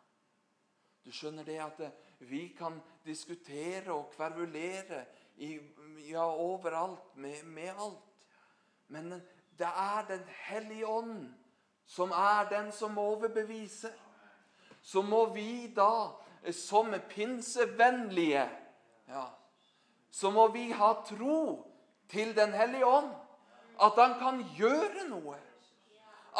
Du 1.05 1.13
skjønner 1.13 1.47
det 1.47 1.59
at 1.63 1.83
vi 2.19 2.49
kan 2.59 2.81
diskutere 3.05 3.93
og 3.93 4.11
kvervulere 4.15 5.05
i, 5.37 5.59
ja, 6.09 6.25
overalt 6.27 7.17
med, 7.17 7.45
med 7.45 7.75
alt. 7.77 8.27
Men 8.89 9.11
det 9.59 9.69
er 9.69 10.07
Den 10.09 10.25
hellige 10.29 10.87
ånd 10.87 11.35
som 11.87 12.11
er 12.11 12.49
den 12.49 12.73
som 12.73 12.99
overbeviser. 12.99 13.93
Så 14.83 15.03
må 15.03 15.27
vi 15.35 15.67
da, 15.77 16.11
som 16.53 16.95
pinsevennlige, 17.09 18.49
ja, 19.09 19.27
så 20.13 20.31
må 20.31 20.47
vi 20.53 20.71
ha 20.77 20.93
tro 21.09 21.69
til 22.13 22.37
Den 22.37 22.53
hellige 22.53 22.87
ånd. 22.87 23.11
At 23.81 23.97
han 23.97 24.19
kan 24.21 24.43
gjøre 24.57 25.09
noe. 25.09 25.39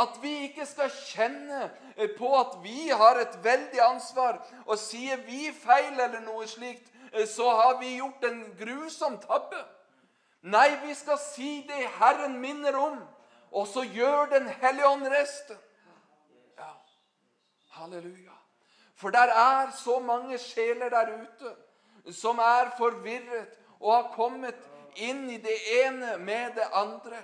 At 0.01 0.19
vi 0.23 0.33
ikke 0.49 0.67
skal 0.69 0.91
kjenne 0.93 1.71
på 2.19 2.29
at 2.39 2.59
vi 2.63 2.89
har 2.89 3.21
et 3.21 3.39
veldig 3.45 3.81
ansvar. 3.85 4.39
Og 4.67 4.79
sier 4.79 5.21
vi 5.27 5.49
feil 5.57 6.01
eller 6.01 6.21
noe 6.25 6.47
slikt, 6.49 6.93
så 7.29 7.49
har 7.49 7.79
vi 7.81 7.97
gjort 7.97 8.25
en 8.25 8.45
grusom 8.61 9.19
tabbe. 9.25 9.65
Nei, 10.43 10.69
vi 10.85 10.95
skal 10.97 11.21
si 11.23 11.61
det 11.69 11.89
Herren 11.99 12.39
minner 12.41 12.77
om, 12.77 13.03
og 13.53 13.67
så 13.69 13.85
gjør 13.85 14.27
Den 14.33 14.49
hellige 14.49 14.89
ånd 14.89 15.09
resten. 15.13 15.59
Ja. 16.59 16.73
Halleluja. 17.79 18.37
For 18.97 19.11
der 19.11 19.33
er 19.33 19.71
så 19.77 19.99
mange 19.99 20.39
sjeler 20.39 20.89
der 20.89 21.17
ute 21.23 21.57
som 22.11 22.39
er 22.39 22.73
forvirret 22.79 23.59
og 23.83 23.93
har 23.93 24.13
kommet 24.15 24.71
inn 24.95 25.31
i 25.31 25.39
det 25.43 25.83
ene 25.83 26.19
med 26.19 26.55
det 26.55 26.69
andre. 26.73 27.23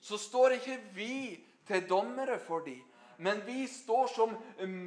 Så 0.00 0.18
står 0.18 0.50
ikke 0.56 0.80
vi 0.96 1.44
til 1.68 1.88
dommere 1.88 2.38
for 2.40 2.58
dem, 2.64 2.82
men 3.18 3.46
vi 3.46 3.66
står 3.68 4.06
som 4.14 4.36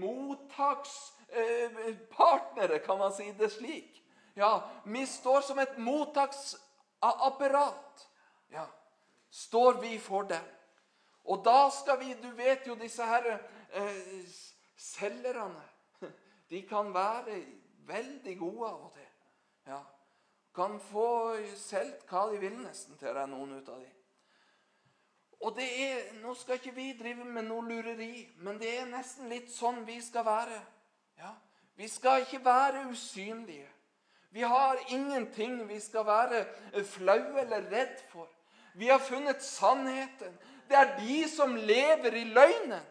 mottakspartnere, 0.02 2.80
kan 2.80 2.97
man 2.97 3.13
si 3.13 3.32
det 3.38 3.52
slik. 3.54 4.04
Ja, 4.34 4.69
Vi 4.86 5.08
står 5.08 5.41
som 5.41 5.60
et 5.60 5.78
mottaksapparat. 5.78 8.10
Ja, 8.49 8.67
står 9.30 9.73
vi 9.82 9.99
for 9.99 10.23
dem. 10.23 10.43
Og 11.23 11.45
da 11.45 11.69
skal 11.69 11.99
vi 11.99 12.13
Du 12.13 12.32
vet 12.36 12.67
jo 12.67 12.76
disse 12.76 13.06
her 13.06 13.39
eh, 13.71 14.26
selgerne. 14.78 15.63
De 16.49 16.67
kan 16.67 16.93
være 16.93 17.45
veldig 17.88 18.39
gode 18.39 18.67
av 18.67 18.86
og 18.86 18.93
til. 18.93 19.08
Ja. 19.67 19.80
Kan 20.54 20.78
få 20.92 21.36
solgt 21.58 22.06
hva 22.10 22.28
de 22.30 22.39
vil 22.42 22.58
nesten 22.62 22.98
til 23.00 23.13
deg, 23.16 23.30
noen 23.30 23.58
ut 23.58 23.70
av 23.70 23.82
dem. 23.82 23.94
Og 25.44 25.56
det 25.58 25.66
er, 25.86 26.04
Nå 26.22 26.36
skal 26.39 26.60
ikke 26.60 26.76
vi 26.76 26.92
drive 27.00 27.26
med 27.26 27.48
noe 27.50 27.66
lureri, 27.68 28.28
men 28.46 28.60
det 28.62 28.78
er 28.78 28.92
nesten 28.92 29.32
litt 29.32 29.50
sånn 29.52 29.82
vi 29.88 29.98
skal 30.02 30.26
være. 30.28 30.60
Ja. 31.20 31.34
Vi 31.76 31.89
skal 31.89 32.24
ikke 32.24 32.44
være 32.46 32.86
usynlige. 32.92 33.68
Vi 34.34 34.42
har 34.42 34.80
ingenting 34.89 35.60
vi 35.70 35.80
skal 35.80 36.06
være 36.06 36.46
flaue 36.89 37.42
eller 37.42 37.68
redd 37.70 38.00
for. 38.10 38.30
Vi 38.74 38.88
har 38.89 39.00
funnet 39.00 39.44
sannheten. 39.46 40.34
Det 40.70 40.78
er 40.78 40.96
de 40.98 41.20
som 41.30 41.56
lever 41.56 42.16
i 42.18 42.24
løgnen. 42.24 42.82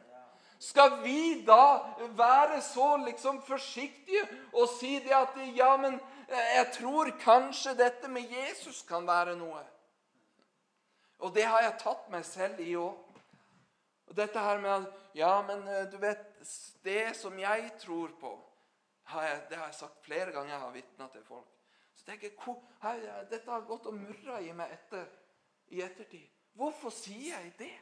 Skal 0.63 1.01
vi 1.03 1.43
da 1.47 1.83
være 2.15 2.61
så 2.63 2.97
liksom 3.03 3.41
forsiktige 3.43 4.23
og 4.53 4.69
si 4.77 5.01
det 5.03 5.11
at 5.17 5.35
ja, 5.57 5.77
men 5.77 5.99
jeg 6.37 6.67
tror 6.79 7.11
kanskje 7.21 7.75
dette 7.77 8.09
med 8.09 8.31
Jesus 8.31 8.83
kan 8.89 9.07
være 9.07 9.37
noe? 9.37 9.63
Og 11.23 11.35
det 11.35 11.45
har 11.47 11.63
jeg 11.63 11.81
tatt 11.83 12.09
meg 12.11 12.25
selv 12.27 12.61
i 12.61 12.73
òg. 12.79 12.99
Og 14.11 14.17
dette 14.17 14.39
her 14.39 14.61
med 14.61 14.71
at 14.75 14.99
Ja, 15.15 15.43
men 15.45 15.69
eh, 15.69 15.91
du 15.93 15.99
vet 16.01 16.25
Det 16.85 17.17
som 17.17 17.39
jeg 17.39 17.73
tror 17.79 18.09
på 18.21 18.33
har 19.13 19.23
jeg, 19.23 19.41
Det 19.49 19.57
har 19.57 19.67
jeg 19.67 19.75
sagt 19.75 20.05
flere 20.05 20.33
ganger 20.33 20.55
jeg 20.55 20.61
har 20.61 20.71
vitna 20.71 21.09
til 21.09 21.25
folk. 21.25 21.49
Så 21.95 22.05
tenker 22.05 22.29
jeg, 22.29 22.57
her, 22.83 23.25
Dette 23.31 23.51
har 23.51 23.61
gått 23.61 23.87
og 23.87 23.95
murra 23.95 24.41
i 24.41 24.53
meg 24.53 24.73
etter, 24.73 25.07
i 25.69 25.83
ettertid. 25.83 26.29
Hvorfor 26.53 26.91
sier 26.91 27.39
jeg 27.39 27.53
det? 27.59 27.75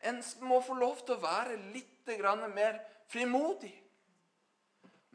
En 0.00 0.22
må 0.40 0.60
få 0.60 0.74
lov 0.74 1.00
til 1.04 1.16
å 1.16 1.22
være 1.22 1.56
litt 1.72 2.06
mer 2.54 2.78
frimodig. 3.08 3.74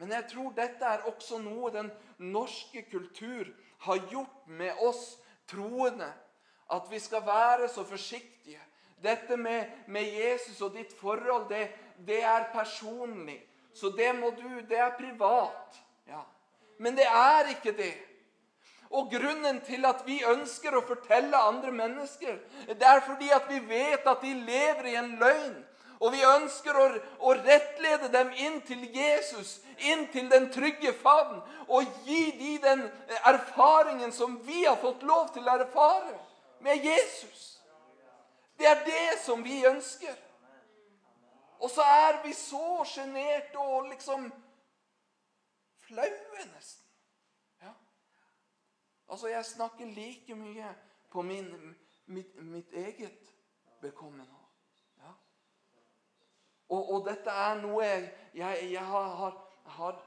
Men 0.02 0.16
jeg 0.16 0.24
tror 0.32 0.50
dette 0.56 0.82
er 0.82 1.04
også 1.06 1.36
noe 1.38 1.68
den 1.70 1.86
norske 2.18 2.80
kultur 2.90 3.46
har 3.84 4.00
gjort 4.10 4.48
med 4.50 4.80
oss 4.82 5.12
troende. 5.46 6.08
At 6.74 6.88
vi 6.90 6.98
skal 6.98 7.22
være 7.22 7.68
så 7.70 7.84
forsiktige. 7.86 8.58
Dette 8.98 9.36
med, 9.38 9.70
med 9.86 10.10
Jesus 10.10 10.58
og 10.58 10.74
ditt 10.74 10.90
forhold, 10.98 11.46
det, 11.52 11.68
det, 12.02 12.18
er 12.18 12.48
personlig. 12.50 13.38
Så 13.74 13.94
det 13.94 14.10
må 14.18 14.32
du 14.34 14.48
Det 14.66 14.78
er 14.78 14.90
privat. 14.98 15.78
Ja. 16.08 16.24
Men 16.78 16.98
det 16.98 17.06
er 17.06 17.54
ikke 17.54 17.76
det. 17.78 17.94
Og 18.90 19.06
grunnen 19.10 19.60
til 19.60 19.86
at 19.86 20.02
vi 20.06 20.18
ønsker 20.26 20.74
å 20.74 20.82
fortelle 20.82 21.46
andre 21.46 21.70
mennesker, 21.70 22.42
det 22.66 22.88
er 22.90 23.06
fordi 23.06 23.30
at 23.30 23.46
vi 23.48 23.62
vet 23.70 24.02
at 24.02 24.18
de 24.22 24.34
lever 24.34 24.90
i 24.90 24.98
en 24.98 25.14
løgn. 25.22 25.62
Og 26.02 26.10
vi 26.12 26.22
ønsker 26.26 26.76
å, 26.76 26.86
å 27.22 27.34
rettlede 27.38 28.08
dem 28.10 28.32
inn 28.42 28.58
til 28.66 28.82
Jesus, 28.90 29.60
inn 29.78 30.08
til 30.10 30.26
den 30.30 30.48
trygge 30.50 30.90
favn. 30.98 31.38
Og 31.70 31.86
gi 32.06 32.24
dem 32.40 32.58
den 32.62 32.84
erfaringen 33.30 34.12
som 34.12 34.34
vi 34.46 34.64
har 34.64 34.76
fått 34.82 35.06
lov 35.06 35.30
til 35.34 35.46
å 35.46 35.56
erfare 35.60 36.18
med 36.66 36.84
Jesus. 36.84 37.60
Det 38.58 38.66
er 38.66 38.82
det 38.86 39.18
som 39.22 39.44
vi 39.44 39.62
ønsker. 39.66 40.18
Og 41.62 41.70
så 41.70 41.86
er 41.86 42.22
vi 42.24 42.34
så 42.34 42.82
sjenerte 42.86 43.62
og 43.62 43.86
liksom 43.92 44.26
flaue, 45.86 46.46
nesten. 46.54 46.82
Altså, 49.12 49.28
Jeg 49.28 49.44
snakker 49.44 49.84
like 49.86 50.34
mye 50.34 50.74
på 51.10 51.22
min, 51.22 51.74
mitt, 52.06 52.42
mitt, 52.42 52.72
eget 52.72 53.34
bekomme 53.80 54.24
nå. 54.24 54.24
Ja. 54.24 54.41
Og, 56.72 56.80
og, 56.80 57.02
dette 57.06 57.30
er 57.30 57.58
noe 57.60 57.84
jeg, 57.84 58.06
jeg, 58.38 58.84
har, 58.88 59.08
har, 59.20 59.36
har, 59.76 60.00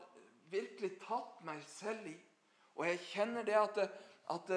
virkelig 0.49 0.95
tatt 1.01 1.41
meg 1.45 1.61
selv 1.67 2.05
i. 2.09 2.15
Og 2.75 2.85
jeg 2.87 2.99
kjenner 3.09 3.45
det 3.45 3.55
at, 3.59 3.79
at 4.33 4.51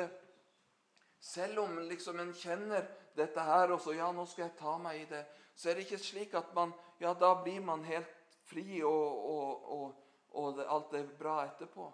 selv 1.20 1.62
om 1.64 1.78
liksom 1.88 2.20
en 2.20 2.32
kjenner 2.36 2.86
dette 3.16 3.42
her 3.42 3.72
og 3.74 3.80
så 3.82 3.94
ja, 3.96 4.10
nå 4.14 4.24
skal 4.28 4.46
jeg 4.46 4.58
ta 4.60 4.76
meg 4.80 5.00
i 5.02 5.06
det, 5.10 5.24
så 5.58 5.70
er 5.70 5.78
det 5.78 5.86
ikke 5.88 6.02
slik 6.02 6.36
at 6.38 6.52
man 6.54 6.74
ja, 7.00 7.14
da 7.14 7.32
blir 7.42 7.60
man 7.64 7.84
helt 7.86 8.36
fri 8.48 8.82
og, 8.86 9.30
og, 9.32 9.72
og, 9.74 10.04
og 10.38 10.60
alt 10.64 10.94
er 10.98 11.08
bra 11.18 11.40
etterpå. 11.46 11.88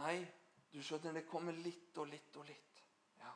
Nei, 0.00 0.20
du 0.70 0.80
skjønner, 0.82 1.18
det 1.18 1.28
kommer 1.28 1.56
litt 1.64 1.98
og 1.98 2.08
litt 2.10 2.36
og 2.38 2.46
litt. 2.48 2.82
Ja. 3.20 3.32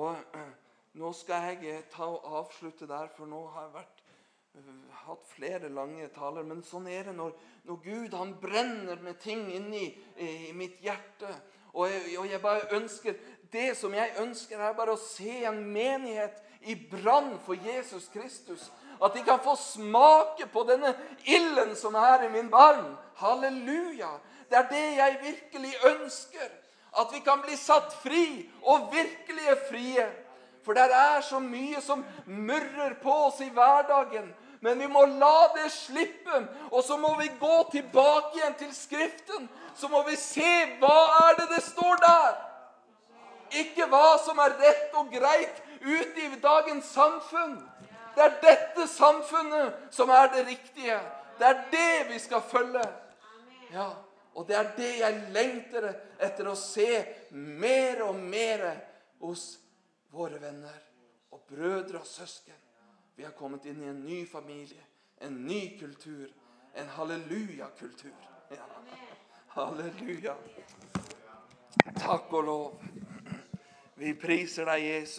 Og 0.00 0.40
nå 1.00 1.12
skal 1.16 1.62
jeg 1.62 1.86
ta 1.92 2.08
og 2.10 2.26
avslutte 2.42 2.88
der, 2.90 3.10
for 3.14 3.30
nå 3.30 3.44
har 3.54 3.68
jeg 3.68 3.76
vært, 3.76 3.95
hatt 5.06 5.26
flere 5.30 5.68
lange 5.68 6.08
taler. 6.14 6.46
Men 6.46 6.62
sånn 6.66 6.88
er 6.90 7.10
det 7.10 7.16
når, 7.16 7.34
når 7.66 7.82
Gud 7.84 8.16
han 8.16 8.34
brenner 8.42 9.00
med 9.02 9.20
ting 9.22 9.46
inni 9.54 9.88
i, 10.16 10.52
mitt 10.56 10.80
hjerte. 10.84 11.30
Og 11.76 11.90
jeg, 11.90 12.16
og 12.18 12.30
jeg, 12.30 12.40
bare 12.40 12.70
ønsker 12.78 13.16
Det 13.52 13.76
som 13.76 13.92
jeg 13.94 14.14
ønsker, 14.18 14.58
er 14.58 14.74
bare 14.74 14.96
å 14.96 15.00
se 15.00 15.44
en 15.46 15.60
menighet 15.70 16.40
i 16.66 16.74
brann 16.74 17.36
for 17.46 17.54
Jesus 17.54 18.08
Kristus. 18.10 18.64
At 18.98 19.14
de 19.14 19.22
kan 19.22 19.38
få 19.44 19.54
smake 19.60 20.48
på 20.50 20.64
denne 20.66 20.94
ilden 21.28 21.76
som 21.78 21.94
er 21.94 22.26
i 22.26 22.32
min 22.32 22.50
barn. 22.50 22.96
Halleluja! 23.20 24.16
Det 24.50 24.58
er 24.58 24.68
det 24.70 24.86
jeg 24.96 25.18
virkelig 25.22 25.74
ønsker. 25.92 26.50
At 26.96 27.12
vi 27.12 27.20
kan 27.20 27.42
bli 27.44 27.54
satt 27.60 27.92
fri, 28.02 28.48
og 28.64 28.88
virkelig 28.92 29.56
frie. 29.68 30.06
For 30.64 30.74
det 30.74 30.88
er 30.90 31.20
så 31.22 31.38
mye 31.38 31.80
som 31.84 32.02
murrer 32.26 32.96
på 33.02 33.12
oss 33.28 33.38
i 33.44 33.50
hverdagen. 33.54 34.32
Men 34.60 34.78
vi 34.78 34.88
må 34.88 35.04
la 35.06 35.52
det 35.54 35.68
slippe, 35.72 36.40
og 36.70 36.84
så 36.84 36.96
må 36.96 37.14
vi 37.20 37.28
gå 37.40 37.56
tilbake 37.72 38.38
igjen 38.38 38.54
til 38.58 38.72
Skriften. 38.74 39.48
Så 39.76 39.88
må 39.92 40.02
vi 40.08 40.16
se 40.16 40.52
hva 40.80 40.96
er 41.26 41.38
det 41.40 41.48
det 41.52 41.62
står 41.66 42.00
der. 42.04 42.38
Ikke 43.62 43.86
hva 43.90 44.16
som 44.24 44.40
er 44.42 44.56
rett 44.58 44.96
og 44.98 45.12
greit 45.12 45.62
ute 45.84 46.24
i 46.24 46.40
dagens 46.42 46.88
samfunn. 46.96 47.60
Det 48.16 48.24
er 48.24 48.40
dette 48.42 48.88
samfunnet 48.88 49.92
som 49.94 50.10
er 50.10 50.32
det 50.32 50.46
riktige. 50.48 50.98
Det 51.38 51.46
er 51.46 51.62
det 51.70 52.08
vi 52.08 52.18
skal 52.18 52.42
følge. 52.42 52.84
Ja, 53.72 53.90
Og 54.36 54.44
det 54.48 54.56
er 54.56 54.72
det 54.76 54.90
jeg 54.98 55.20
lengter 55.32 55.86
etter 56.20 56.50
å 56.50 56.56
se 56.60 56.90
mer 57.32 58.02
og 58.04 58.18
mer 58.20 58.66
hos 59.24 59.46
våre 60.12 60.36
venner 60.42 60.76
og 61.32 61.40
brødre 61.48 62.02
og 62.02 62.08
søsken. 62.08 62.58
Vi 63.16 63.24
har 63.24 63.32
kommet 63.32 63.64
inn 63.64 63.82
i 63.82 63.86
en 63.86 64.00
ny 64.00 64.26
familie, 64.26 64.82
en 65.18 65.46
ny 65.46 65.78
kultur, 65.78 66.32
en 66.74 66.88
halleluja-kultur. 66.88 68.12
Ja. 68.50 68.66
Halleluja. 69.48 70.34
Takk 71.96 72.32
og 72.32 72.44
lov. 72.44 72.82
Vi 73.96 74.12
priser 74.20 74.68
deg, 74.68 74.84
Jesus. 74.84 75.14